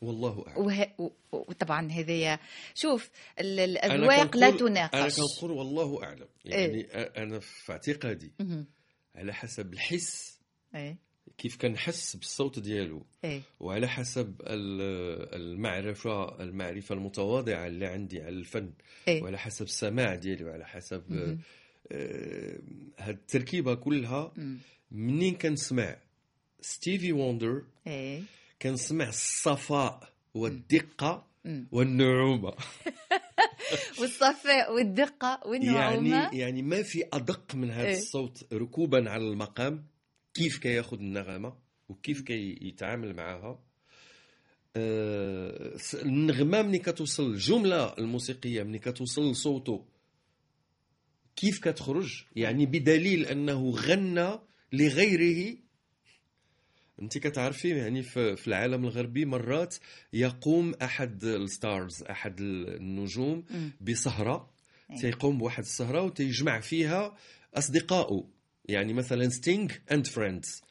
والله 0.00 0.44
أعلم. 0.48 0.58
وه... 0.66 0.86
و- 0.98 1.10
وطبعا 1.32 1.90
هذايا 1.92 2.38
شوف 2.74 3.10
الأذواق 3.40 4.36
لا 4.36 4.50
تناقش. 4.50 5.16
كنقول 5.20 5.50
والله 5.50 6.04
أعلم. 6.04 6.28
يعني 6.44 6.82
أ- 6.84 7.18
أنا 7.18 7.38
في 7.38 7.72
اعتقادي. 7.72 8.32
على 9.14 9.34
حسب 9.34 9.72
الحس 9.72 10.38
إيه. 10.74 10.96
كيف 11.38 11.56
كنحس 11.56 12.16
بالصوت 12.16 12.58
ديالو 12.58 13.06
إيه. 13.24 13.40
وعلى 13.60 13.88
حسب 13.88 14.40
ال- 14.40 15.34
المعرفة 15.40 16.42
المعرفة 16.42 16.94
المتواضعة 16.94 17.66
اللي 17.66 17.86
عندي 17.86 18.20
على 18.22 18.28
الفن 18.36 18.72
إيه. 19.08 19.22
وعلى 19.22 19.38
حسب 19.38 19.64
السماع 19.64 20.14
ديالي 20.14 20.44
وعلى 20.44 20.66
حسب 20.66 21.02
مهم. 21.12 21.38
آه، 21.92 22.58
هاد 22.98 23.14
التركيبة 23.16 23.74
كلها. 23.74 24.32
منين 24.90 25.34
كنسمع؟ 25.34 25.96
Stevie 26.60 27.12
Wonder 27.12 27.62
إيه. 27.86 28.22
كنسمع 28.62 29.08
الصفاء 29.08 30.12
والدقة 30.34 31.26
مم. 31.44 31.68
والنعومة. 31.72 32.52
والصفاء 34.00 34.74
والدقة 34.74 35.40
والنعومة. 35.46 36.16
يعني 36.16 36.38
يعني 36.38 36.62
ما 36.62 36.82
في 36.82 37.04
أدق 37.12 37.54
من 37.54 37.70
هذا 37.70 37.86
إيه. 37.88 37.96
الصوت 37.96 38.46
ركوبا 38.52 39.10
على 39.10 39.28
المقام 39.28 39.86
كيف 40.34 40.58
كياخذ 40.58 40.98
النغمة 40.98 41.56
وكيف 41.88 42.20
كيتعامل 42.20 43.16
معها. 43.16 43.60
آه، 44.76 45.76
النغمة 45.94 46.62
ملي 46.62 46.78
كتوصل 46.78 47.30
الجملة 47.30 47.94
الموسيقية 47.98 48.62
ملي 48.62 48.78
كتوصل 48.78 49.30
لصوته. 49.30 49.84
كيف 51.36 51.58
كتخرج؟ 51.58 52.24
يعني 52.36 52.66
بدليل 52.66 53.26
أنه 53.26 53.70
غنى 53.70 54.38
لغيره 54.72 55.56
انت 57.02 57.18
كتعرفي 57.18 57.68
يعني 57.68 58.02
في 58.02 58.48
العالم 58.48 58.84
الغربي 58.84 59.24
مرات 59.24 59.76
يقوم 60.12 60.74
أحد 60.82 61.24
ال 61.24 61.37
stars 61.37 62.02
أحد 62.02 62.40
النجوم. 62.40 63.44
بسهرة 63.80 64.50
إيه. 64.90 64.96
تيقوم 64.96 65.38
بواحد 65.38 65.62
السهرة 65.62 66.02
وتيجمع 66.02 66.60
فيها 66.60 67.16
اصدقائه 67.54 68.24
يعني 68.64 68.92
مثلا 68.92 69.28
Sting 69.28 69.70
and 69.92 70.06
Friends. 70.06 70.62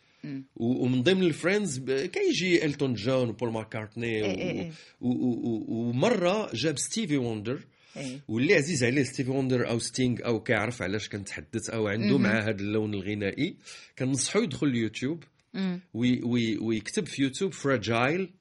ومن 0.56 1.04
ضمن 1.04 1.24
ال 1.24 1.31
friends 1.31 1.80
كيجي 1.90 2.66
Elton 2.66 2.94
John 2.94 3.30
و 3.30 3.34
Paul 3.34 3.52
McCartney 3.52 4.08
إيه 4.08 4.26
إيه 4.26 4.52
إيه. 4.62 4.72
ومرة 5.02 6.50
جاب 6.54 6.78
Stevie 6.78 7.18
Wonder 7.18 7.60
إيه 7.98 8.20
واللي 8.28 8.56
عزيز 8.56 8.84
عليه 8.84 9.04
Stevie 9.04 9.32
Wonder 9.32 9.70
أو 9.70 9.80
Sting 9.80 10.26
أو 10.26 10.44
كيعرف 10.44 10.82
علاش 10.82 11.10
كنتحدث 11.10 11.70
أو 11.70 11.88
عنده. 11.88 12.18
مع 12.18 12.40
هذا 12.40 12.62
اللون 12.62 12.94
الغنائي 12.94 13.56
كنصحو 14.00 14.40
يدخل 14.42 14.68
اليوتيوب 14.68 15.24
مم. 15.54 15.80
وي 15.94 16.22
وي 16.24 16.58
ويكتب 16.58 17.06
في 17.06 17.22
YouTube 17.22 17.54
Fragile 17.54 18.34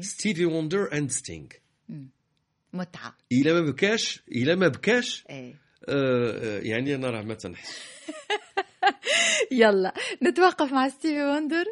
Stevie 0.00 0.44
Wonder 0.44 0.92
and 0.92 1.10
Sting 1.10 1.46
متعة. 2.72 3.16
الا 3.32 3.52
ما 3.52 3.60
بكاش 3.60 4.22
الا 4.32 4.54
ما 4.54 4.68
بكاش 4.68 5.24
إيه. 5.30 5.54
آه، 5.88 6.58
آه، 6.58 6.60
يعني 6.60 6.94
أنا 6.94 7.10
راه 7.10 7.22
ما 7.22 7.34
تنحس. 7.34 7.78
يلا 9.50 9.94
نتوقف 10.22 10.72
مع 10.72 10.88
Stevie 10.88 11.22
Wonder 11.22 11.64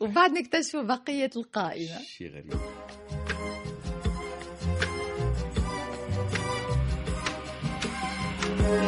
وبعد 0.00 0.30
نكتشفوا 0.30 0.82
بقية 0.82 1.30
القائمة. 1.36 2.02
شي 2.02 2.28
غريب. 2.28 2.54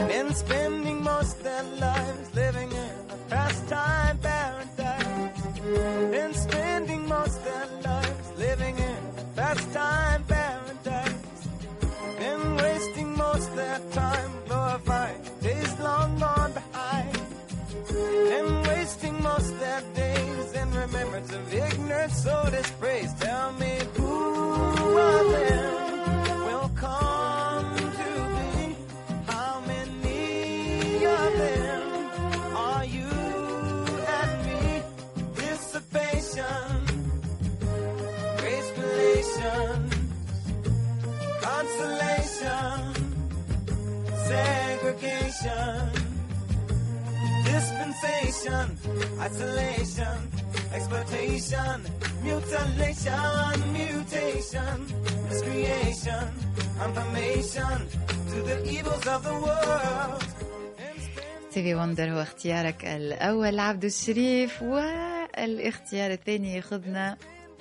Been 0.08 0.34
spending 0.34 1.02
most 1.02 1.42
their 1.42 1.62
lives 1.80 2.34
living 2.34 2.70
in 2.72 3.10
a 3.10 3.16
pastime 3.30 4.18
paradise. 4.18 4.45
Been 5.66 6.32
spending 6.32 7.08
most 7.08 7.42
their 7.44 7.66
lives 7.84 8.38
living 8.38 8.78
in 8.78 8.96
pastime 9.34 10.22
paradise. 10.24 11.48
Been 12.20 12.56
wasting 12.56 13.16
most 13.16 13.56
their 13.56 13.80
time 13.90 14.30
glorifying 14.46 15.20
days 15.42 15.80
long 15.80 16.18
gone 16.20 16.52
behind. 16.52 17.18
Been 17.88 18.62
wasting 18.62 19.20
most 19.20 19.58
their 19.58 19.82
days 19.94 20.52
in 20.52 20.70
remembrance 20.72 21.32
of 21.32 21.52
ignorance, 21.52 22.22
so 22.22 22.48
dispraise. 22.48 23.12
Tell 23.14 23.52
me 23.54 23.78
who 23.96 24.98
of 24.98 25.32
them 25.32 25.85
segregation, 44.86 45.90
dispensation, 47.50 48.66
isolation, 49.28 50.18
exploitation, 50.76 51.76
mutilation, 52.22 53.54
mutation, 53.78 54.76
miscreation, 55.28 56.26
confirmation 56.78 57.76
to 58.30 58.36
the 58.48 58.56
evils 58.76 59.06
of 59.14 59.20
the 59.28 59.34
world. 59.46 60.22
ستيفي 61.50 61.74
وندر 61.74 62.10
هو 62.12 62.22
اختيارك 62.22 62.84
الأول 62.84 63.60
عبد 63.60 63.84
الشريف 63.84 64.62
والاختيار 64.62 66.10
الثاني 66.10 66.56
ياخذنا 66.56 67.16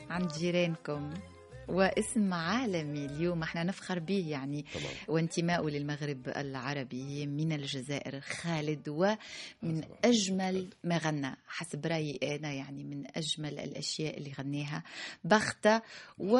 عند 0.09 0.31
جيرانكم 0.31 1.09
واسم 1.67 2.33
عالمي 2.33 3.05
اليوم 3.05 3.43
إحنا 3.43 3.63
نفخر 3.63 3.99
به 3.99 4.25
يعني. 4.29 4.65
طبعا 4.73 4.85
وانتمائه 5.07 5.61
للمغرب 5.61 6.27
العربي 6.27 7.25
من 7.27 7.51
الجزائر 7.51 8.19
خالد 8.19 8.89
ومن 8.89 9.83
أجمل 10.05 10.69
ما 10.83 10.97
غنى 10.97 11.35
حسب 11.47 11.85
رأيي 11.85 12.19
أنا 12.23 12.51
يعني 12.53 12.83
من 12.83 13.03
أجمل 13.15 13.59
الأشياء 13.59 14.17
اللي 14.17 14.31
غناها 14.39 14.83
بختة 15.23 15.81
و 16.17 16.39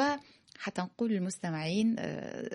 حتى 0.58 0.82
نقول 0.82 1.10
للمستمعين 1.10 1.96
آه، 1.98 2.50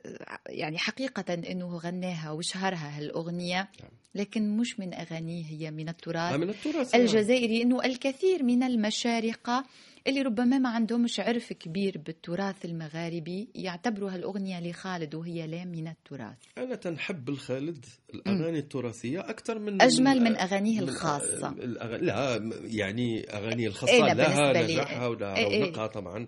يعني 0.49 0.77
حقيقة 0.77 1.33
أنه 1.33 1.77
غناها 1.77 2.31
وشهرها 2.31 2.97
هالأغنية 2.97 3.69
لكن 4.15 4.57
مش 4.57 4.79
من 4.79 4.93
أغانيه 4.93 5.45
هي 5.45 5.71
من 5.71 5.87
آه، 5.87 5.91
التراث 5.91 6.35
من 6.35 6.49
التراث 6.49 6.95
الجزائري 6.95 7.61
أنه 7.61 7.83
الكثير 7.85 8.43
من 8.43 8.63
المشارقة 8.63 9.65
اللي 10.07 10.21
ربما 10.21 10.57
ما 10.57 10.69
عندهمش 10.69 11.19
عرف 11.19 11.53
كبير 11.53 11.97
بالتراث 12.05 12.65
المغاربي 12.65 13.47
يعتبروا 13.55 14.11
هالأغنية 14.11 14.59
لخالد 14.69 15.15
وهي 15.15 15.47
لا 15.47 15.65
من 15.65 15.87
التراث. 15.87 16.35
أنا 16.57 16.75
تنحب 16.75 17.29
الخالد 17.29 17.85
الأغاني 18.13 18.59
التراثية 18.59 19.19
أكثر 19.19 19.59
من 19.59 19.81
أجمل 19.81 20.19
من 20.23 20.37
أغانيه 20.37 20.81
من- 20.81 20.89
الخاصة. 20.89 21.49
الأغ- 21.55 22.01
لا 22.03 22.51
يعني 22.63 23.35
الخاصه 23.67 23.93
إيه، 23.93 24.01
لا، 24.01 24.13
لها 24.13 24.51
بالنسبة 24.53 24.67
لي- 24.67 24.73
نجاحها 24.73 25.07
ولها 25.07 25.37
إيه، 25.37 25.47
إيه. 25.47 25.63
رونقها 25.63 25.87
طبعا. 25.87 26.27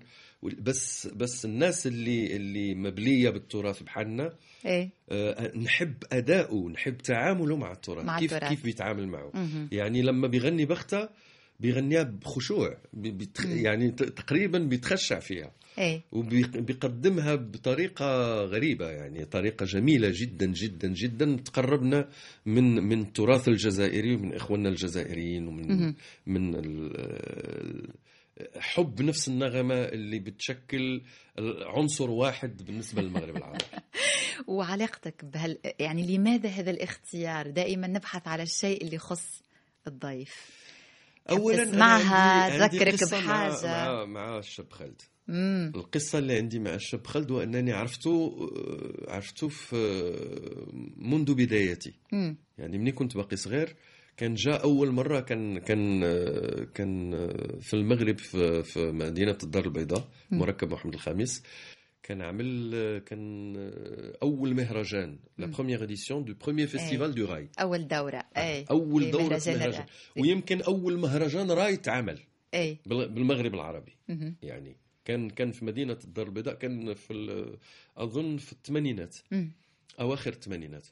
بس 0.62 1.08
بس 1.08 1.46
الناس 1.46 1.88
اللي 1.88 2.36
اللي 2.36 2.76
مبلية 2.76 3.30
بالتراث 3.30 3.84
بحالنا 3.84 4.34
إيه. 4.66 4.90
آه، 5.10 5.58
نحب 5.58 5.94
أداؤه 6.12 6.70
نحب 6.70 6.98
تعامله 6.98 7.58
مع 7.58 7.72
التراث. 7.72 8.06
مع 8.06 8.20
كيف 8.20 8.34
التراث. 8.34 8.50
كيف 8.52 8.64
بيتعامل 8.64 9.08
معه؟ 9.08 9.32
مهم. 9.34 9.70
يعني 9.72 10.02
لما 10.02 10.28
بيغني 10.28 10.66
بختة 10.66 11.10
بيغنيها 11.60 12.04
بخشوع 12.04 12.78
بي- 12.94 13.12
بيتخ... 13.12 13.46
يعني 13.46 13.92
تقريبا 13.92 14.60
بيتخشع 14.60 15.20
فيها. 15.20 15.52
إيه. 15.78 16.02
وبيقدمها 16.12 17.36
بطريقة 17.36 18.36
غريبة 18.46 18.90
يعني 18.90 19.26
طريقة 19.26 19.66
جميلة 19.66 20.12
جدا 20.14 20.46
جدا 20.46 20.88
جدا. 20.88 21.36
تقربنا 21.46 22.10
من 22.46 22.64
من 22.84 23.02
التراث 23.02 23.48
الجزائري 23.48 24.16
ومن 24.16 24.34
إخواننا 24.34 24.70
الجزائريين 24.70 25.48
ومن 25.48 25.68
مهم. 25.68 25.96
من 26.28 26.56
ال- 26.56 26.92
ال- 26.98 27.90
حب 28.60 29.02
نفس 29.02 29.28
النغمة 29.28 29.76
اللي 29.76 30.20
بتشكل 30.20 31.02
عنصر 31.66 32.10
واحد 32.10 32.64
بالنسبة 32.66 33.02
للمغرب 33.02 33.38
العربي. 33.38 33.66
وعلاقتك 34.48 35.26
بهال 35.26 35.58
يعني 35.80 36.18
لماذا 36.18 36.50
هذا 36.50 36.72
الاختيار؟ 36.72 37.50
دائما 37.50 37.88
نبحث 37.88 38.28
على 38.28 38.44
الشيء 38.44 38.84
اللي 38.84 38.96
يخص 38.96 39.42
الضيف. 39.88 40.64
اولا 41.30 41.66
تسمعها، 41.66 42.68
تذكرك 42.68 42.94
قصة 42.94 43.22
مع- 43.22 43.48
بحاجة. 43.50 43.66
مع 43.68 44.06
مع 44.06 44.38
الشاب 44.38 44.72
خالد. 44.72 45.02
امم 45.30 45.72
القصة 45.76 46.20
اللي 46.20 46.38
عندي 46.38 46.60
مع 46.60 46.74
الشاب 46.74 47.08
خالد 47.08 47.32
هو 47.32 47.42
أنني 47.44 47.72
عرفته 47.72 48.38
عرفته 49.08 49.48
في 49.48 49.76
منذ 50.98 51.34
بدايتي. 51.34 51.94
امم 52.14 52.38
يعني 52.58 52.78
مني 52.78 52.92
كنت 52.92 53.16
باقي 53.16 53.36
صغير 53.38 53.76
كان 54.18 54.34
جاء 54.34 54.64
أول 54.64 54.92
مرة 54.92 55.20
كان 55.20 55.58
كان 55.60 56.00
كان 56.74 57.12
في 57.62 57.74
المغرب 57.74 58.18
في, 58.18 58.64
في 58.64 58.92
مدينة 58.92 59.38
الدار 59.44 59.66
البيضاء 59.66 60.08
مركب 60.32 60.72
محمد 60.74 60.94
الخامس. 60.94 61.44
كان 62.04 62.22
عامل 62.22 62.72
كان 63.06 63.54
أول 64.22 64.56
مهرجان 64.56 65.20
la 65.38 65.46
première 65.46 65.84
édition 65.84 66.26
de 66.26 66.34
premier 66.34 66.68
festival 66.68 67.16
de 67.16 67.26
raï. 67.26 67.50
أول 67.62 67.88
دورة. 67.88 68.24
إيه. 68.38 68.66
أول 68.72 69.04
في 69.04 69.12
دورة 69.12 69.24
مهرجان 69.24 69.58
مهرجان 69.58 69.70
الراي. 69.82 69.86
ويمكن 70.22 70.62
أول 70.62 70.98
مهرجان 70.98 71.52
راي 71.52 71.78
تعمل 71.78 72.20
بال- 72.86 73.10
بالمغرب 73.10 73.54
العربي. 73.54 73.92
مهم. 74.10 74.36
يعني 74.44 74.76
كان 75.06 75.30
كان 75.30 75.52
في 75.52 75.66
مدينة 75.66 75.98
الدار 76.04 76.26
البيضاء 76.28 76.54
كان 76.56 76.94
في 76.94 77.46
أظن 77.98 78.38
في 78.38 78.52
الثمانينات. 78.54 79.16
مم. 79.32 79.52
أواخر 80.00 80.32
الثمانينات. 80.34 80.88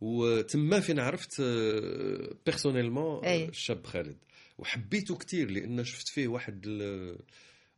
وتما 0.00 0.80
فين 0.80 0.98
عرفت 1.00 1.40
personnellement 2.46 3.24
أي. 3.24 3.44
الشاب 3.48 3.86
خالد 3.86 4.16
وحبيته 4.58 5.16
كثير 5.16 5.50
لأن 5.50 5.84
شفت 5.84 6.08
فيه 6.08 6.28
واحد 6.28 6.62
ال- 6.66 7.18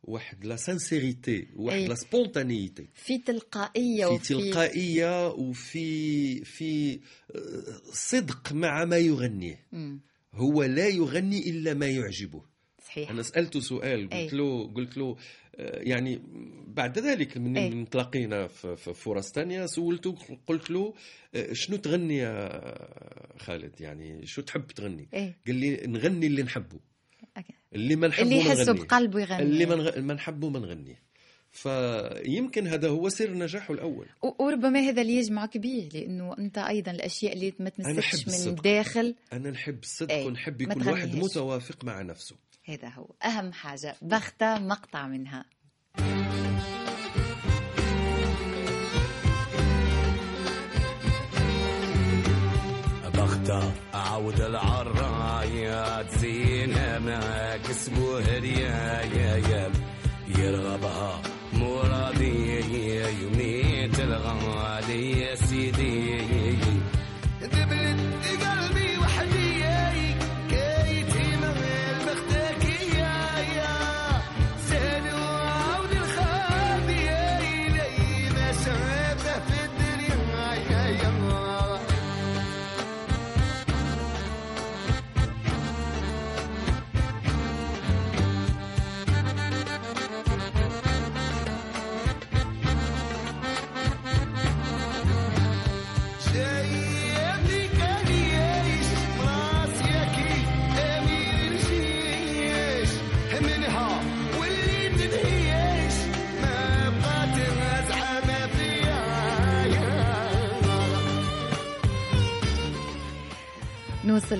واحد 0.03 0.45
la 0.45 0.57
sincérité 0.57 1.47
واحد 1.57 1.79
أي. 1.79 1.87
la 1.89 1.95
spontanéité 1.95 2.89
في 2.95 3.19
تلقائية 3.19 4.07
في 4.07 4.12
وفي 4.14 4.29
تلقائية 4.29 5.29
وفي 5.31 6.45
في 6.45 7.01
آه، 7.35 7.81
صدق 7.93 8.53
مع 8.53 8.85
ما 8.85 8.99
يغنيه 8.99 9.66
مم. 9.73 10.01
هو 10.35 10.62
لا 10.62 10.89
يغني 10.89 11.51
إلا 11.51 11.75
ما 11.75 11.87
يعجبه 11.87 12.43
صحيح 12.87 13.11
أنا 13.11 13.23
سألته 13.23 13.61
سؤال. 13.61 14.09
قلت 14.11 14.33
له 14.33 14.73
قلت 14.75 14.97
له 14.97 15.05
آه، 15.07 15.16
يعني 15.59 16.23
بعد 16.67 16.99
ذلك 16.99 17.37
من. 17.37 17.53
من 17.53 17.89
تلاقينا 17.89 18.47
في 18.47 18.95
فرص 18.95 19.33
ثانية 19.33 19.67
سولته 19.67 20.17
قلت 20.47 20.71
له 20.71 20.95
آه، 21.35 21.53
شنو 21.53 21.77
تغني 21.77 22.17
يا 22.17 22.63
خالد 23.39 23.81
يعني 23.81 24.27
شو 24.27 24.43
تحب 24.43 24.67
تغني 24.67 25.09
إيه 25.15 25.37
قال 25.47 25.55
لي 25.57 25.77
نغني 25.87 26.27
اللي 26.27 26.43
نحبه. 26.43 26.79
اللي 27.75 27.97
ما 27.97 28.09
نحبه 28.09 28.23
اللي 28.23 28.39
يحسه. 28.39 28.73
بقلبه 28.73 29.21
يغني 29.21 29.43
اللي 29.43 29.67
ما 30.03 30.15
نحبه 30.15 30.49
ما 30.49 30.59
نغنيه 30.59 31.03
فيمكن 31.51 32.67
هذا 32.67 32.89
هو 32.89 33.09
سر 33.09 33.31
نجاحه 33.35 33.75
الأول 33.75 34.07
وربما 34.39 34.81
هذا 34.81 35.03
اللي 35.03 35.17
يجمعك 35.17 35.59
به 35.59 35.89
لأنه 35.95 36.39
أنت 36.39 36.59
أيضا 36.59 36.91
الأشياء 36.91 37.33
اللي 37.33 37.55
ما 37.59 37.69
تمسكش 37.69 38.29
من 38.29 38.35
الصدق. 38.35 38.49
الداخل 38.57 39.15
أنا 39.33 39.51
نحب 39.51 39.79
الصدق 39.83 40.13
أي. 40.15 40.27
ونحب 40.27 40.61
يكون 40.61 40.89
واحد. 40.89 41.17
متوافق 41.17 41.85
مع 41.85 42.03
نفسه 42.03 42.37
هذا 42.69 42.89
هو 42.89 43.07
أهم 43.25 43.53
حاجة. 43.53 43.95
بختة 44.03 44.59
مقطع 44.59 45.07
منها. 45.07 45.45
بختة 53.14 53.73
أعود 53.95 54.41
العرايات 54.41 56.11
زينة 56.19 56.99
معاك 56.99 57.71
اسمه 57.71 58.19
هريايا 58.21 59.73
يرغبها 60.39 60.98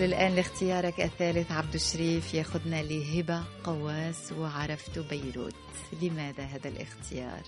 الآن 0.03 0.35
لاختيارك 0.35 1.01
الثالث 1.01 1.53
عبد 1.53 1.75
الشريف. 1.75 2.35
ياخذنا 2.35 2.83
لهبة 2.83 3.45
قواس 3.65 4.33
وعرفت 4.33 4.99
بيروت. 4.99 5.55
لماذا 6.03 6.43
هذا 6.45 6.69
الاختيار؟ 6.69 7.43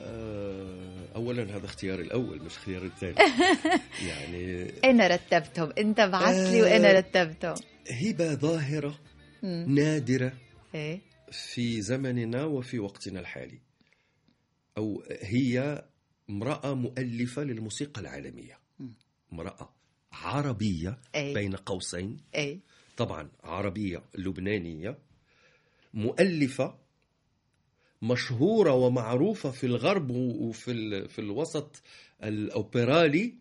آه، 0.00 1.08
اولا 1.16 1.56
هذا 1.56 1.66
اختياري 1.66 2.02
الأول 2.02 2.42
مش 2.42 2.56
اختياري 2.56 2.86
الثاني. 2.86 3.16
يعني 4.08 4.72
أنا 4.84 5.06
رتبتهم. 5.06 5.72
أنت 5.78 6.00
بعثت 6.00 6.50
لي 6.50 6.76
آه. 6.76 6.92
رتبتهم. 6.92 7.54
هبة 7.90 8.34
ظاهرة. 8.34 8.98
نادرة 9.66 10.32
إيه. 10.74 11.00
في 11.32 11.82
زمننا 11.82 12.44
وفي 12.44 12.78
وقتنا 12.78 13.20
الحالي. 13.20 13.60
أو 14.78 15.02
هي 15.22 15.84
امرأة 16.30 16.74
مؤلفة 16.74 17.42
للموسيقى 17.42 18.00
العالمية. 18.00 18.58
امرأة. 19.32 19.75
عربية 20.22 20.98
أي. 21.14 21.34
بين 21.34 21.56
قوسين 21.56 22.16
إيه 22.34 22.58
طبعا 22.96 23.28
عربية 23.44 24.02
لبنانية 24.18 24.98
مؤلفة 25.94 26.74
مشهورة 28.02 28.72
ومعروفة 28.72 29.50
في 29.50 29.66
الغرب 29.66 30.10
وفي 30.10 31.08
في 31.08 31.18
الوسط 31.18 31.82
الأوبرالي 32.22 33.24
مم. 33.26 33.34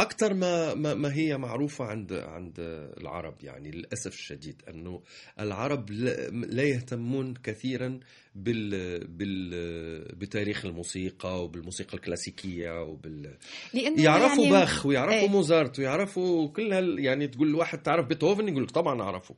أكثر 0.00 0.34
ما 0.34 0.74
ما 0.74 1.14
هي 1.14 1.38
معروفة 1.38 1.84
عند 1.84 2.12
عند 2.12 2.54
العرب 3.00 3.34
يعني 3.42 3.70
للأسف 3.70 4.14
الشديد 4.14 4.62
أنه 4.68 5.02
العرب 5.40 5.90
لا 6.30 6.62
يهتمون 6.62 7.34
كثيرا 7.34 8.00
بال 8.34 9.06
بال 9.06 9.50
بتاريخ 10.16 10.64
الموسيقى 10.64 11.44
وبالموسيقى 11.44 11.94
الكلاسيكية 11.94 12.82
وبال 12.82 13.36
يعرفوا 13.74 14.44
يعني 14.44 14.50
باخ 14.50 14.86
ويعرفوا 14.86 15.18
إيه. 15.18 15.28
موزارت 15.28 15.78
ويعرفوا 15.78 16.48
كل 16.48 16.72
هال 16.72 16.98
يعني 16.98 17.28
تقول 17.28 17.50
لواحد 17.52 17.82
تعرف 17.82 18.06
بيتهوفن 18.06 18.48
يقول 18.48 18.62
لك 18.62 18.70
طبعا 18.70 19.02
أعرفه. 19.02 19.34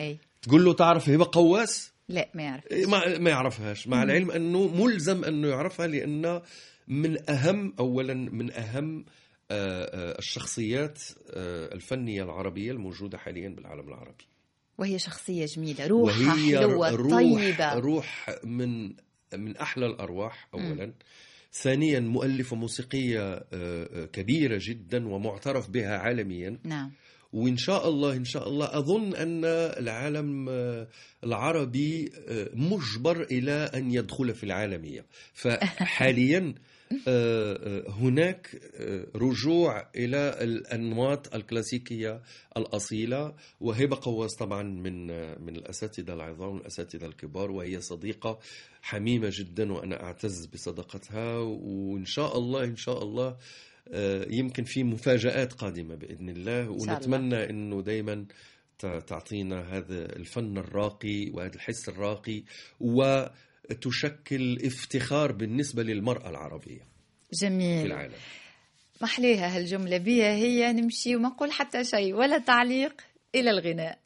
إيه. 0.00 0.16
تقول 0.42 0.64
له 0.64 0.72
تعرف 0.72 1.08
هبة 1.08 1.28
قواس؟ 1.32 1.92
لا 2.08 2.28
ما 2.34 2.42
يعرف. 2.42 2.66
إيه، 2.70 2.86
ما 2.86 3.18
ما 3.18 3.30
يعرفهاش. 3.30 3.88
مع 3.88 4.02
العلم 4.02 4.30
أنه 4.30 4.84
ملزم 4.84 5.24
أنه 5.24 5.48
يعرفها 5.48 5.86
لأن 5.86 6.40
من 6.88 7.30
أهم 7.30 7.74
اولا 7.78 8.14
من 8.14 8.52
أهم 8.52 8.98
آه، 8.98 9.04
الشخصيات 9.50 11.02
آه، 11.30 11.74
الفنية 11.74 12.22
العربية 12.22 12.72
الموجودة 12.72 13.18
حاليا 13.18 13.48
بالعالم 13.48 13.88
العربي. 13.88 14.24
وهي 14.78 14.98
شخصية 14.98 15.46
جميلة 15.46 15.86
روحها 15.86 16.34
وهي 16.34 16.58
حلوة 16.58 16.90
روح 16.90 17.10
طيبة. 17.10 17.74
روح 17.74 18.30
من 18.44 18.94
من 19.34 19.56
أحلى 19.56 19.86
الأرواح 19.86 20.48
اولا. 20.54 20.92
ثانيا 21.52 22.00
مؤلفه 22.00 22.56
موسيقيه 22.56 23.20
آه، 23.20 23.44
آه، 23.52 24.04
كبيرة 24.04 24.58
جدا 24.62 25.08
ومعترف 25.08 25.70
بها 25.70 25.98
عالميا. 25.98 26.58
نعم. 26.64 26.92
وإن 27.32 27.56
شاء 27.56 27.88
الله 27.88 28.16
إن 28.16 28.24
شاء 28.24 28.48
الله 28.48 28.78
أظن 28.78 29.14
أن 29.14 29.44
العالم 29.44 30.48
العربي 31.24 32.12
مجبر 32.54 33.22
إلى 33.22 33.52
أن 33.52 33.90
يدخل 33.90 34.34
في 34.34 34.44
العالمية. 34.44 35.06
فحاليا 35.34 36.54
هناك 37.88 38.60
آه، 38.76 39.06
رجوع 39.16 39.88
إلى 39.96 40.38
الأنماط 40.42 41.34
الكلاسيكية 41.34 42.22
الأصيلة 42.56 43.34
وهبة 43.60 43.98
قواس 44.02 44.34
طبعا 44.36 44.62
من 44.62 45.10
آه، 45.10 45.38
من 45.38 45.56
الأساتذة 45.56 46.12
العظام 46.14 46.54
والاساتذه 46.54 47.06
الكبار 47.06 47.50
وهي 47.50 47.80
صديقة 47.80 48.38
حميمة 48.82 49.30
جدا 49.32 49.72
وأنا 49.72 50.02
أعتز 50.02 50.46
بصداقتها 50.46 51.38
وإن 51.38 52.04
شاء 52.04 52.38
الله 52.38 52.64
إن 52.64 52.76
شاء 52.76 53.02
الله 53.02 53.36
آه، 53.92 54.26
يمكن 54.30 54.64
في 54.64 54.84
مفاجآت 54.84 55.52
قادمة 55.52 55.94
بإذن 55.94 56.28
الله. 56.28 56.68
ونتمنى 56.70 57.50
أنه 57.50 57.82
دايما 57.82 58.26
ت- 58.78 58.86
تعطينا 59.06 59.76
هذا 59.76 60.16
الفن 60.16 60.58
الراقي 60.58 61.30
وهذا 61.30 61.54
الحس 61.54 61.88
الراقي 61.88 62.42
وتشكل 63.70 64.58
افتخار 64.64 65.32
بالنسبة 65.32 65.82
للمرأة 65.82 66.30
العربية 66.30 66.80
في 67.30 67.36
جميل. 67.46 67.86
العالم. 67.86 68.14
محليها 69.00 69.56
هالجملة 69.56 69.98
بيها 69.98 70.34
هي 70.34 70.72
نمشي 70.72 71.16
وما 71.16 71.28
نقول 71.28 71.52
حتى 71.52 71.84
شيء 71.84 72.14
ولا 72.14 72.38
تعليق 72.38 73.00
إلى 73.34 73.50
الغناء. 73.50 73.98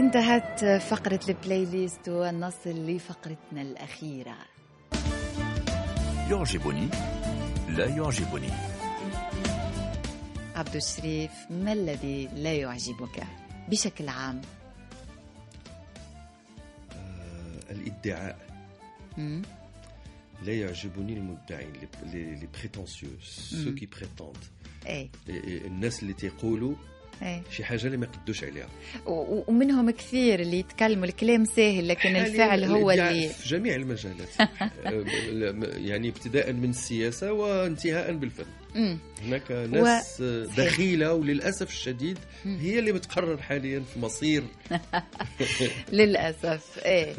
انتهت 0.00 0.64
فقرة 0.82 1.20
ال 1.28 1.64
playlist 1.64 2.08
ونصل 2.08 2.70
لفقرتنا 2.70 3.62
الأخيرة. 3.62 4.36
يعجبني 6.30 6.88
لا 7.68 7.86
يعجبني. 7.86 8.50
عبد 10.54 10.76
الشريف 10.76 11.30
ما 11.50 11.72
الذي 11.72 12.28
لا 12.34 12.52
يعجبك 12.52 13.26
بشكل 13.68 14.08
عام؟ 14.08 14.40
آه، 16.92 17.72
الإدعاء. 17.72 18.38
مم؟ 19.18 19.42
لا 20.42 20.52
يعجبني 20.52 21.12
المدعين 21.12 21.72
les 22.12 22.48
prétentieux, 22.58 23.22
ceux. 23.64 23.74
qui 23.74 23.86
prétendent 23.86 24.36
إيه. 24.86 25.08
الناس 25.66 26.02
اللي 26.02 26.12
تيقولوا 26.12 26.74
إيه. 27.22 27.42
شي 27.50 27.64
حاجة 27.64 27.86
اللي 27.86 27.96
ما 27.96 28.06
يقدوش 28.06 28.44
عليها. 28.44 28.68
ومنهم 29.06 29.90
كثير 29.90 30.40
اللي 30.40 30.58
يتكلموا 30.58 31.04
الكلام 31.04 31.44
سهل 31.44 31.88
لكن 31.88 32.16
الفعل 32.16 32.64
هو 32.64 32.90
اللي 32.90 33.28
في 33.28 33.48
جميع 33.48 33.74
المجالات. 33.74 34.28
يعني 35.88 36.08
ابتداء 36.08 36.52
من 36.52 36.70
السياسة 36.70 37.32
وانتهاء 37.32 38.12
بالفن. 38.12 38.44
مم. 38.74 38.98
هناك 39.22 39.52
ناس 39.52 40.20
و... 40.20 40.44
دخيلة 40.62 41.14
وللأسف 41.14 41.68
الشديد 41.70 42.18
هي 42.44 42.78
اللي 42.78 42.92
بتقرر 42.92 43.42
حاليا 43.42 43.80
في 43.80 43.98
مصير. 43.98 44.44
للأسف 45.92 46.78
إيه. 46.84 47.14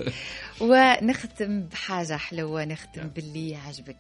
ونختم 0.62 1.62
بحاجة 1.62 2.18
حلوة 2.18 2.66
نختم 2.66 3.08
باللي 3.08 3.50
يعجبك. 3.50 3.98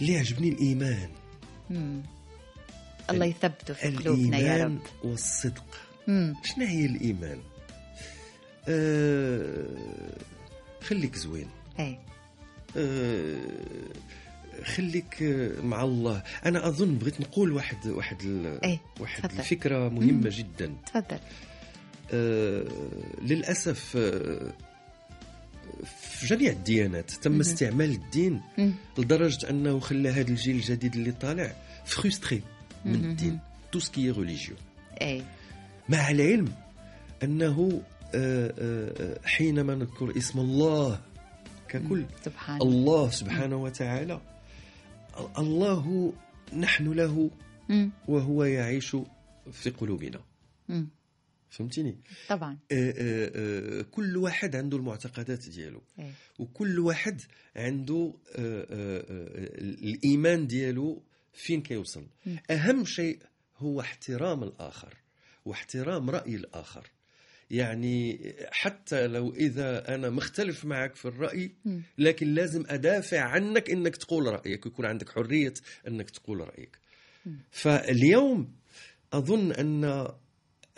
اللي 0.00 0.12
يعجبني 0.12 0.48
الإيمان. 0.48 1.08
مم. 1.70 2.02
الله 3.10 3.26
يثبته 3.26 3.74
في 3.74 3.88
قلوبنا 3.88 4.38
يا 4.38 4.42
الايمان 4.56 4.74
رب. 4.76 5.10
والصدق. 5.10 5.64
مم. 6.06 6.34
شنو 6.44 6.64
هي 6.66 6.86
الإيمان؟ 6.86 7.38
آه... 8.68 9.66
خليك 10.80 11.16
زوين. 11.16 11.48
إيه. 11.78 11.98
آه... 12.76 13.38
خليك 14.64 15.22
مع 15.62 15.82
الله. 15.84 16.22
أنا 16.46 16.68
أظن 16.68 16.94
بغيت 16.98 17.20
نقول 17.20 17.52
واحد 17.52 17.86
واحد 17.86 18.16
ال... 18.22 18.64
إيه، 18.64 18.78
واحد 19.00 19.22
تفضل. 19.22 19.38
الفكرة 19.40 19.88
مهمة 19.88 20.30
جدا. 20.32 20.74
تفضل. 20.86 21.18
آه، 22.12 22.64
للأسف 23.22 23.96
آه، 23.96 24.52
في 26.00 26.26
جميع 26.26 26.52
الديانات 26.52 27.10
تم 27.10 27.40
استعمال 27.40 27.90
الدين 27.90 28.40
مم. 28.58 28.72
لدرجة 28.98 29.50
أنه 29.50 29.80
خلى 29.80 30.08
هذا 30.08 30.28
الجيل 30.28 30.56
الجديد 30.56 30.94
اللي 30.94 31.12
طالع 31.12 31.52
frustré 31.84 32.42
من 32.84 32.94
الدين 32.94 33.38
tout 33.72 33.78
ce 33.78 33.91
qui 33.91 34.10
est 34.10 34.22
religieux 34.22 34.56
مع 35.88 36.10
العلم 36.10 36.52
أنه 37.22 37.82
آه، 38.14 38.54
آه، 38.58 39.20
حينما 39.24 39.74
نذكر 39.74 40.16
اسم 40.16 40.38
الله 40.40 41.00
ككل 41.68 42.04
سبحان 42.24 42.62
الله 42.62 43.10
سبحانه 43.10 43.56
وتعالى 43.56 44.20
الله 45.38 46.12
نحن 46.56 46.92
له. 46.92 47.30
وهو 48.08 48.44
يعيش 48.44 48.96
في 49.52 49.70
قلوبنا. 49.70 50.20
مم. 50.68 50.88
فهمتني 51.50 51.96
طبعا. 52.28 52.58
آه، 52.72 53.82
كل 53.90 54.16
واحد 54.16 54.56
عنده 54.56 54.76
المعتقدات 54.76 55.48
ديالو. 55.48 55.82
إيه. 55.98 56.12
وكل 56.38 56.78
واحد 56.78 57.20
عنده 57.56 58.14
الإيمان 59.82 60.46
ديالو 60.46 61.02
فين 61.38 61.62
كيوصل. 61.62 62.06
أهم 62.50 62.84
شيء 62.84 63.18
هو 63.58 63.80
احترام 63.80 64.42
الآخر 64.42 64.94
واحترام 65.44 66.10
رأي 66.10 66.34
الآخر 66.34 66.86
يعني 67.50 68.18
حتى 68.50 69.06
لو 69.06 69.34
إذا 69.34 69.94
أنا 69.94 70.10
مختلف 70.10 70.64
معك 70.64 70.94
في 70.96 71.04
الرأي. 71.04 71.50
لكن 71.98 72.34
لازم 72.34 72.64
أدافع 72.68 73.20
عنك 73.20 73.70
إنك 73.70 73.96
تقول 73.96 74.26
رأيك 74.26 74.66
ويكون 74.66 74.86
عندك 74.86 75.08
حرية 75.08 75.54
إنك 75.88 76.10
تقول 76.10 76.40
رأيك 76.40 76.78
فاليوم 77.50 78.52
أظن 79.12 79.52
أن 79.52 80.08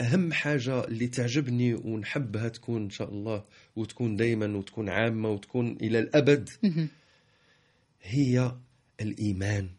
أهم 0.01 0.33
حاجة 0.33 0.85
اللي 0.85 1.09
تعجبني 1.09 1.75
ونحبها 1.75 2.49
تكون 2.49 2.83
إن 2.83 2.91
شاء 2.91 3.11
الله 3.11 3.45
وتكون 3.77 4.17
دائما 4.17 4.57
وتكون 4.57 4.89
عامة 4.89 5.29
وتكون 5.29 5.77
إلى 5.83 5.99
الأبد. 5.99 6.49
هي 8.03 8.57
الإيمان 9.01 9.71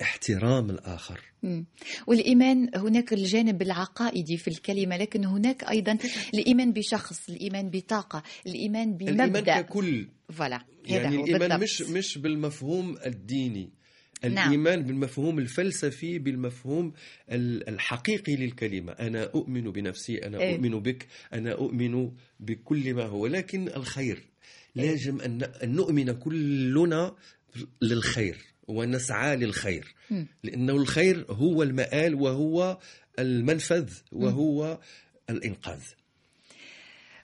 واحترام 0.00 0.70
الآخر. 0.70 1.20
مم. 1.42 1.66
والإيمان 2.06 2.70
هناك 2.74 3.12
الجانب 3.12 3.62
العقائدي 3.62 4.36
في 4.36 4.48
الكلمة 4.48 4.96
لكن 4.96 5.24
هناك 5.24 5.64
أيضا 5.70 5.98
الإيمان 6.34 6.72
بشخص 6.72 7.28
الإيمان 7.28 7.70
بطاقة 7.70 8.22
الإيمان 8.46 8.94
الإيمان 9.00 9.32
بمبدأ 9.32 9.60
ككل. 9.60 10.08
فوالا. 10.32 10.60
يعني 10.86 11.16
الإيمان 11.16 11.38
بالضبط. 11.40 11.62
مش 11.62 11.82
مش 11.82 12.18
بالمفهوم 12.18 12.96
الديني. 13.06 13.70
نعم. 14.24 14.46
الإيمان 14.48 14.82
بالمفهوم 14.82 15.38
الفلسفي 15.38 16.18
بالمفهوم 16.18 16.92
ال- 17.30 17.68
الحقيقي 17.68 18.36
للكلمة. 18.36 18.92
أنا 18.92 19.24
أؤمن 19.24 19.70
بنفسي 19.72 20.18
أنا 20.18 20.38
إيه. 20.40 20.54
أؤمن 20.56 20.80
بك 20.80 21.06
أنا 21.32 21.52
أؤمن 21.52 22.10
بكل 22.40 22.94
ما 22.94 23.04
هو. 23.04 23.26
لكن 23.26 23.68
الخير. 23.68 24.22
لازم 24.74 25.20
أن 25.20 25.42
أن 25.42 25.72
نؤمن 25.74 26.12
كلنا 26.12 27.14
للخير 27.82 28.38
ونسعى 28.68 29.36
للخير. 29.36 29.94
لأنه 30.42 30.72
الخير 30.72 31.26
هو 31.30 31.62
المآل 31.62 32.14
وهو 32.14 32.78
المنفذ 33.18 33.92
وهو 34.12 34.80
الإنقاذ. 35.30 35.82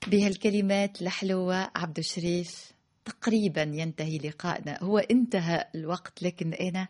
بهالكلمات 0.06 1.02
الحلوة 1.02 1.70
عبد 1.76 1.98
الشريف 1.98 2.72
تقريبا 3.04 3.62
ينتهي 3.62 4.18
لقائنا. 4.18 4.78
هو 4.82 4.98
انتهى 4.98 5.64
الوقت 5.74 6.22
لكن 6.22 6.54
أنا 6.54 6.88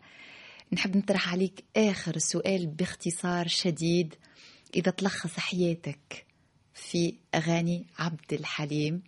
نحب 0.73 0.97
نطرح 0.97 1.31
عليك 1.31 1.63
آخر 1.75 2.17
سؤال 2.17 2.67
باختصار 2.67 3.47
شديد. 3.47 4.15
إذا 4.75 4.91
تلخص 4.91 5.39
حياتك 5.39 6.25
في 6.73 7.13
أغاني 7.35 7.87
عبد 7.97 8.33
الحليم 8.33 9.03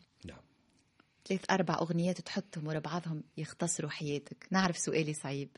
ثلاث 1.27 1.51
أربع 1.51 1.73
أغنيات 1.75 2.21
تحطهم 2.21 2.67
ورا 2.67 2.79
بعضهم 2.79 3.23
يختصروا 3.37 3.89
حياتك. 3.89 4.47
نعرف 4.51 4.77
سؤالي 4.77 5.13
صعيب. 5.13 5.49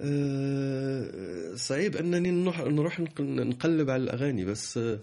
أه، 0.00 1.54
صعيب 1.54 1.96
أنني 1.96 2.30
نروح 2.30 2.60
نروح 2.60 3.00
نق- 3.00 3.20
نقلب 3.20 3.90
على 3.90 4.02
الأغاني 4.02 4.44
بس 4.44 4.78
أه، 4.78 5.00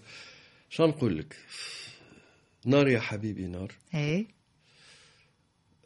شو 0.70 0.86
نقول 0.86 1.18
لك؟ 1.18 1.36
نار 2.66 2.88
يا 2.88 3.00
حبيبي 3.00 3.46
نار. 3.46 3.74
إيه. 3.94 4.26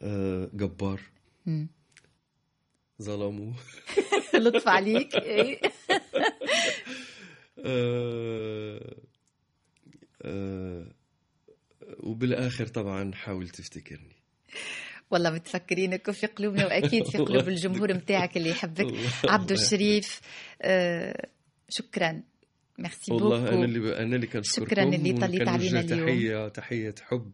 أه، 0.03 0.51
جبار. 0.55 1.01
مم. 1.47 1.69
ظلموا. 3.03 3.53
لطف 4.35 4.69
عليك 4.69 5.15
إيه. 5.15 5.61
أه، 7.59 8.95
أه، 10.23 10.87
وبالآخر 12.01 12.67
طبعا 12.67 13.13
حاول 13.15 13.49
تفتكرني. 13.49 14.17
والله 15.11 15.31
متفكرينك 15.31 16.11
في 16.11 16.27
قلوبنا 16.27 16.67
وأكيد 16.67 17.07
في 17.07 17.19
قلوب 17.29 17.49
الجمهور 17.49 17.95
متاعك 17.95 18.37
اللي 18.37 18.51
يحبك. 18.51 18.95
عبد 19.25 19.53
الشريف 19.53 20.21
آه 20.63 21.27
شكرا. 21.69 22.23
ميرسي 22.79 23.13
والله 23.13 23.39
beaucoup 23.41 23.55
أنا 23.55 23.65
اللي 23.65 23.99
أنا 23.99 24.17
اللي 24.17 24.27
كنشكركم 24.27 24.67
شكراً 24.71 24.83
اللي 24.85 25.13
طليت 25.13 25.49
علينا 25.49 25.81
اليوم. 25.81 26.07
تحيه 26.09 26.49
تحية 26.49 26.95
حب 27.03 27.33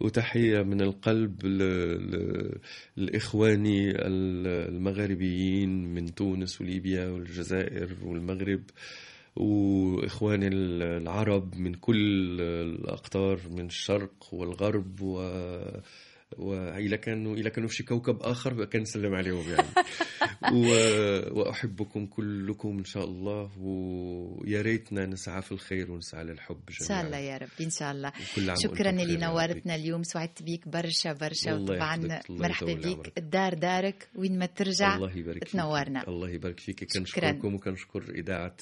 وتحية 0.00 0.62
من 0.62 0.80
القلب 0.80 1.46
ل... 1.46 1.58
ل... 2.10 2.58
لإخواني 2.96 3.90
ال- 3.90 4.46
المغاربيين 4.74 5.94
من 5.94 6.14
تونس 6.14 6.60
وليبيا 6.60 7.06
والجزائر 7.06 7.96
والمغرب. 8.02 8.62
وإخواني 9.36 10.46
ال- 10.48 10.82
العرب 10.82 11.56
من 11.56 11.74
كل 11.74 12.40
الأقطار 12.40 13.40
من 13.50 13.66
الشرق 13.66 14.28
والغرب 14.34 15.00
و 15.00 15.20
وإذا 16.38 16.96
كانوا 16.96 17.36
إذا 17.36 17.48
كانوا 17.48 17.68
في 17.68 17.74
شي 17.74 17.82
كوكب 17.82 18.22
آخر 18.22 18.64
كنسلم 18.64 19.14
عليهم 19.14 19.44
يعني. 19.50 19.68
و... 20.54 20.66
وأحبكم 21.40 22.06
كلكم 22.06 22.78
إن 22.78 22.84
شاء 22.84 23.04
الله 23.04 23.50
ويا 23.60 24.62
ريتنا 24.62 25.06
نسعى 25.06 25.42
في 25.42 25.52
الخير 25.52 25.90
ونسعى 25.90 26.24
للحب 26.24 26.60
جميعا 26.68 26.88
شاء 27.02 27.06
الله 27.06 27.18
يا 27.18 27.38
رب 27.38 27.48
إن 27.60 27.70
شاء 27.70 27.92
الله. 27.92 28.12
شكرا 28.54 28.90
اللي 28.90 29.16
نورتنا 29.16 29.74
اليوم 29.74 30.02
سعدت 30.02 30.42
بيك 30.42 30.68
برشا 30.68 31.12
برشا. 31.12 31.54
وطبعا 31.54 32.20
مرحبا 32.30 32.74
بيك. 32.74 33.12
الدار 33.18 33.54
دارك 33.54 34.08
وين 34.16 34.38
ما 34.38 34.46
ترجع 34.46 34.96
الله 34.96 35.16
يبارك 35.18 35.44
فيك 35.44 35.52
تنورنا. 35.52 36.08
الله 36.08 36.30
يبارك 36.30 36.60
فيك. 36.60 36.78
شكراً. 36.78 37.00
كنشكركم 37.00 37.54
وكنشكر 37.54 38.02
إذاعة 38.14 38.56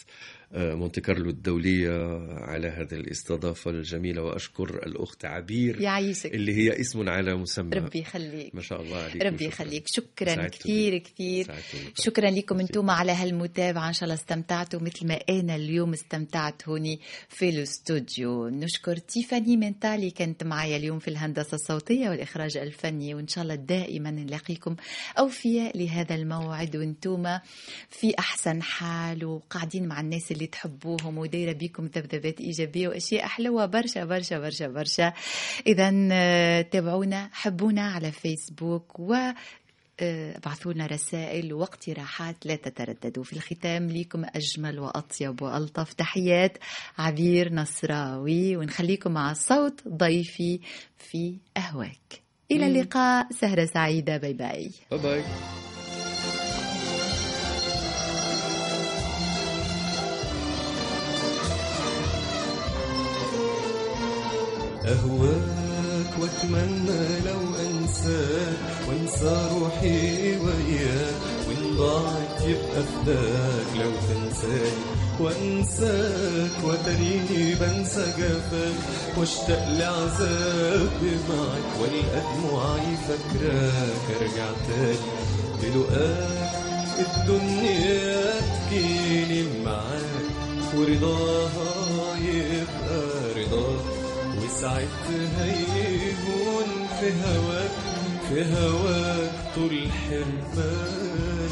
مونتي 0.53 1.01
كارلو 1.01 1.31
الدولية 1.31 1.91
على 2.29 2.69
هذه 2.69 2.95
الاستضافة 2.95 3.71
الجميلة 3.71 4.23
وأشكر 4.23 4.87
الأخت 4.87 5.25
عبير 5.25 5.81
يعيشك. 5.81 6.35
اللي 6.35 6.55
هي 6.55 6.81
اسم 6.81 7.09
على 7.09 7.35
مسمى. 7.35 7.77
ربي 7.77 7.99
يخليك. 7.99 8.55
ما 8.55 8.61
شاء 8.61 8.83
الله 8.83 8.97
عليك 8.97 9.23
ربي 9.23 9.45
يخليك. 9.45 9.85
شكرا 9.87 10.35
سعدت 10.35 10.55
كثير. 10.55 10.99
كثير. 10.99 11.47
شكرا 11.95 12.31
لكم. 12.31 12.61
أنتم 12.61 12.91
على 12.91 13.13
هالمتابعة. 13.13 13.89
إن 13.89 13.93
شاء 13.93 14.05
الله 14.05 14.15
استمتعتوا 14.15 14.81
مثل 14.81 15.07
ما 15.07 15.15
أنا 15.15 15.57
اليوم 15.57 15.93
استمتعت 15.93 16.69
هوني 16.69 17.01
في 17.29 17.49
الاستوديو. 17.49 18.49
نشكر 18.49 18.97
تيفاني 18.97 19.57
منتالي 19.57 20.11
كانت 20.11 20.45
معايا 20.45 20.77
اليوم 20.77 20.99
في 20.99 21.09
الهندسة 21.09 21.55
الصوتية 21.55 22.09
والإخراج 22.09 22.57
الفني. 22.57 23.15
وإن 23.15 23.29
شاء 23.29 23.45
الله 23.45 23.55
دائما 23.55 24.11
نلاقيكم 24.11 24.77
أوفياء 25.19 25.79
لهذا 25.79 26.15
الموعد. 26.15 26.77
وأنتم 26.77 27.39
في 27.91 28.15
أحسن 28.19 28.63
حال 28.63 29.25
وقاعدين 29.25 29.89
مع 29.89 30.01
الناس 30.01 30.33
اللي 30.33 30.40
تحبوهم 30.47 31.19
ودايرة 31.19 31.53
بيكم 31.53 31.87
ذبذبات 31.87 32.41
إيجابية 32.41 32.89
وأشياء 32.89 33.27
حلوة 33.27 33.67
برشا 33.67 34.05
برشا 34.05 34.39
برشا 34.39 34.69
برشا. 34.69 35.13
اذا 35.67 36.09
آه، 36.13 36.63
تابعونا 36.63 37.31
حبونا 37.33 37.83
على 37.83 38.13
فيسبوك 38.13 39.01
و 39.01 39.15
آه، 40.03 40.37
ابعثوا 40.37 40.73
لنا 40.73 40.87
رسائل 40.87 41.53
واقتراحات 41.53 42.47
لا 42.47 42.57
تترددوا. 42.57 43.25
في 43.25 43.33
الختام 43.33 43.87
ليكم 43.87 44.25
أجمل 44.25 44.79
وأطيب 44.79 45.43
وألطف 45.43 45.93
تحيات 45.93 46.59
عبير 46.99 47.53
نصراوي 47.53 48.57
ونخليكم 48.57 49.13
مع 49.13 49.33
صوت 49.33 49.89
ضيفي 49.89 50.61
في 50.99 51.37
أهواك. 51.57 52.23
إلى 52.51 52.67
اللقاء 52.67 53.27
سهرة 53.33 53.65
سعيدة 53.65 54.17
باي 54.17 54.33
باي. 54.33 54.71
باي 54.91 55.01
باي. 55.01 55.25
أهواك 64.93 66.11
وأتمنى 66.21 67.03
لو 67.27 67.41
أنساك 67.67 68.59
وأنسى 68.89 69.49
روحي 69.61 70.37
وياك 70.37 71.21
وإن 71.49 71.77
ضاعت 71.77 72.41
يبقى 72.45 72.83
فداك 72.83 73.69
لو 73.81 73.91
تنساني 74.09 74.83
وأنساك 75.21 76.51
وتريني 76.65 77.55
بنسى 77.55 78.05
جفاك 78.19 79.19
واشتاق 79.19 79.69
لعذابي 79.69 81.13
معك 81.29 81.81
والقى 81.81 82.21
دموعي 82.37 82.97
فاكراك 83.09 84.07
أرجع 84.21 84.49
تاني 84.69 84.97
بلقاك 85.63 86.51
الدنيا 86.99 88.31
تجيني 88.71 89.65
معاك 89.65 90.75
ورضاها 90.75 92.17
يبقى 92.19 93.01
رضاك. 93.37 94.00
وساعتها 94.61 95.47
يهون 95.47 96.89
في 97.01 97.13
هواك 97.25 97.71
في 98.29 98.45
هواك 98.55 99.31
طول 99.55 99.89
حرماني. 99.91 101.51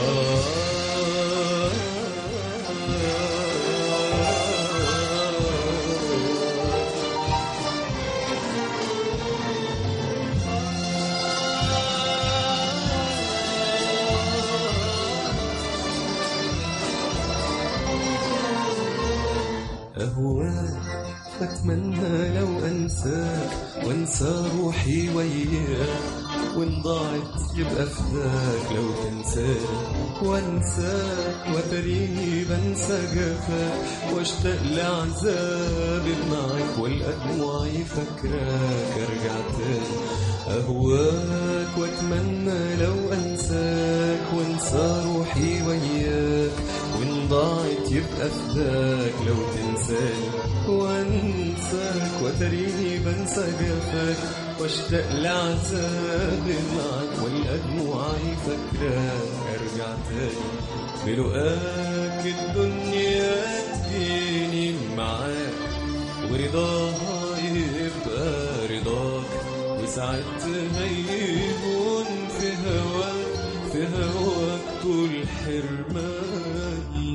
آه. 0.00 0.79
أتمنى 21.42 22.40
لو 22.40 22.58
أنساك 22.66 23.50
وأنسى 23.86 24.44
روحي 24.58 25.08
وياك 25.16 26.00
وإن 26.56 26.82
ضاعت 26.82 27.34
يبقى 27.56 27.86
فداك 27.86 28.72
لو 28.76 28.84
تنساك 29.04 30.22
وأنساك 30.22 31.36
وتريني 31.54 32.44
بنسى 32.44 32.98
جفاك 33.14 33.80
واشتاق 34.16 34.62
لعذابي 34.62 36.14
معك 36.30 36.78
والقى 36.78 37.12
دموعي 37.28 37.84
فاكراك 37.84 38.94
أرجع 38.96 39.34
تاني 39.58 40.29
أهواك 40.48 41.78
وأتمنى 41.78 42.76
لو 42.76 43.12
أنساك 43.12 44.20
وأنسى 44.36 45.02
روحي 45.06 45.62
وياك 45.62 46.52
وإن 46.98 47.28
ضاعت 47.28 47.90
يبقى 47.92 48.28
فداك 48.30 49.14
لو 49.26 49.34
تنساني 49.54 50.30
وأنساك 50.68 52.10
وتريني 52.22 52.98
بنسى 52.98 53.46
جفاك 53.60 54.16
وأشتاق 54.60 55.12
لعذابي 55.12 56.54
معك 56.76 57.24
ولا 57.24 57.56
دموعي 57.56 58.36
فاكراك 58.46 59.30
أرجع 59.54 59.94
تاني 60.08 60.50
بلقاك 61.06 62.26
الدنيا 62.26 63.34
تجيني 63.74 64.74
معاك 64.96 65.54
ورضاها 66.30 67.38
يبقى 67.44 68.66
رضاك. 68.70 69.49
وساعتها 69.90 70.84
يهون 70.86 72.06
في 72.38 72.48
هواك 72.66 73.72
في 73.72 73.86
هواك 73.86 74.82
طول 74.82 75.10
حرماني. 75.44 77.10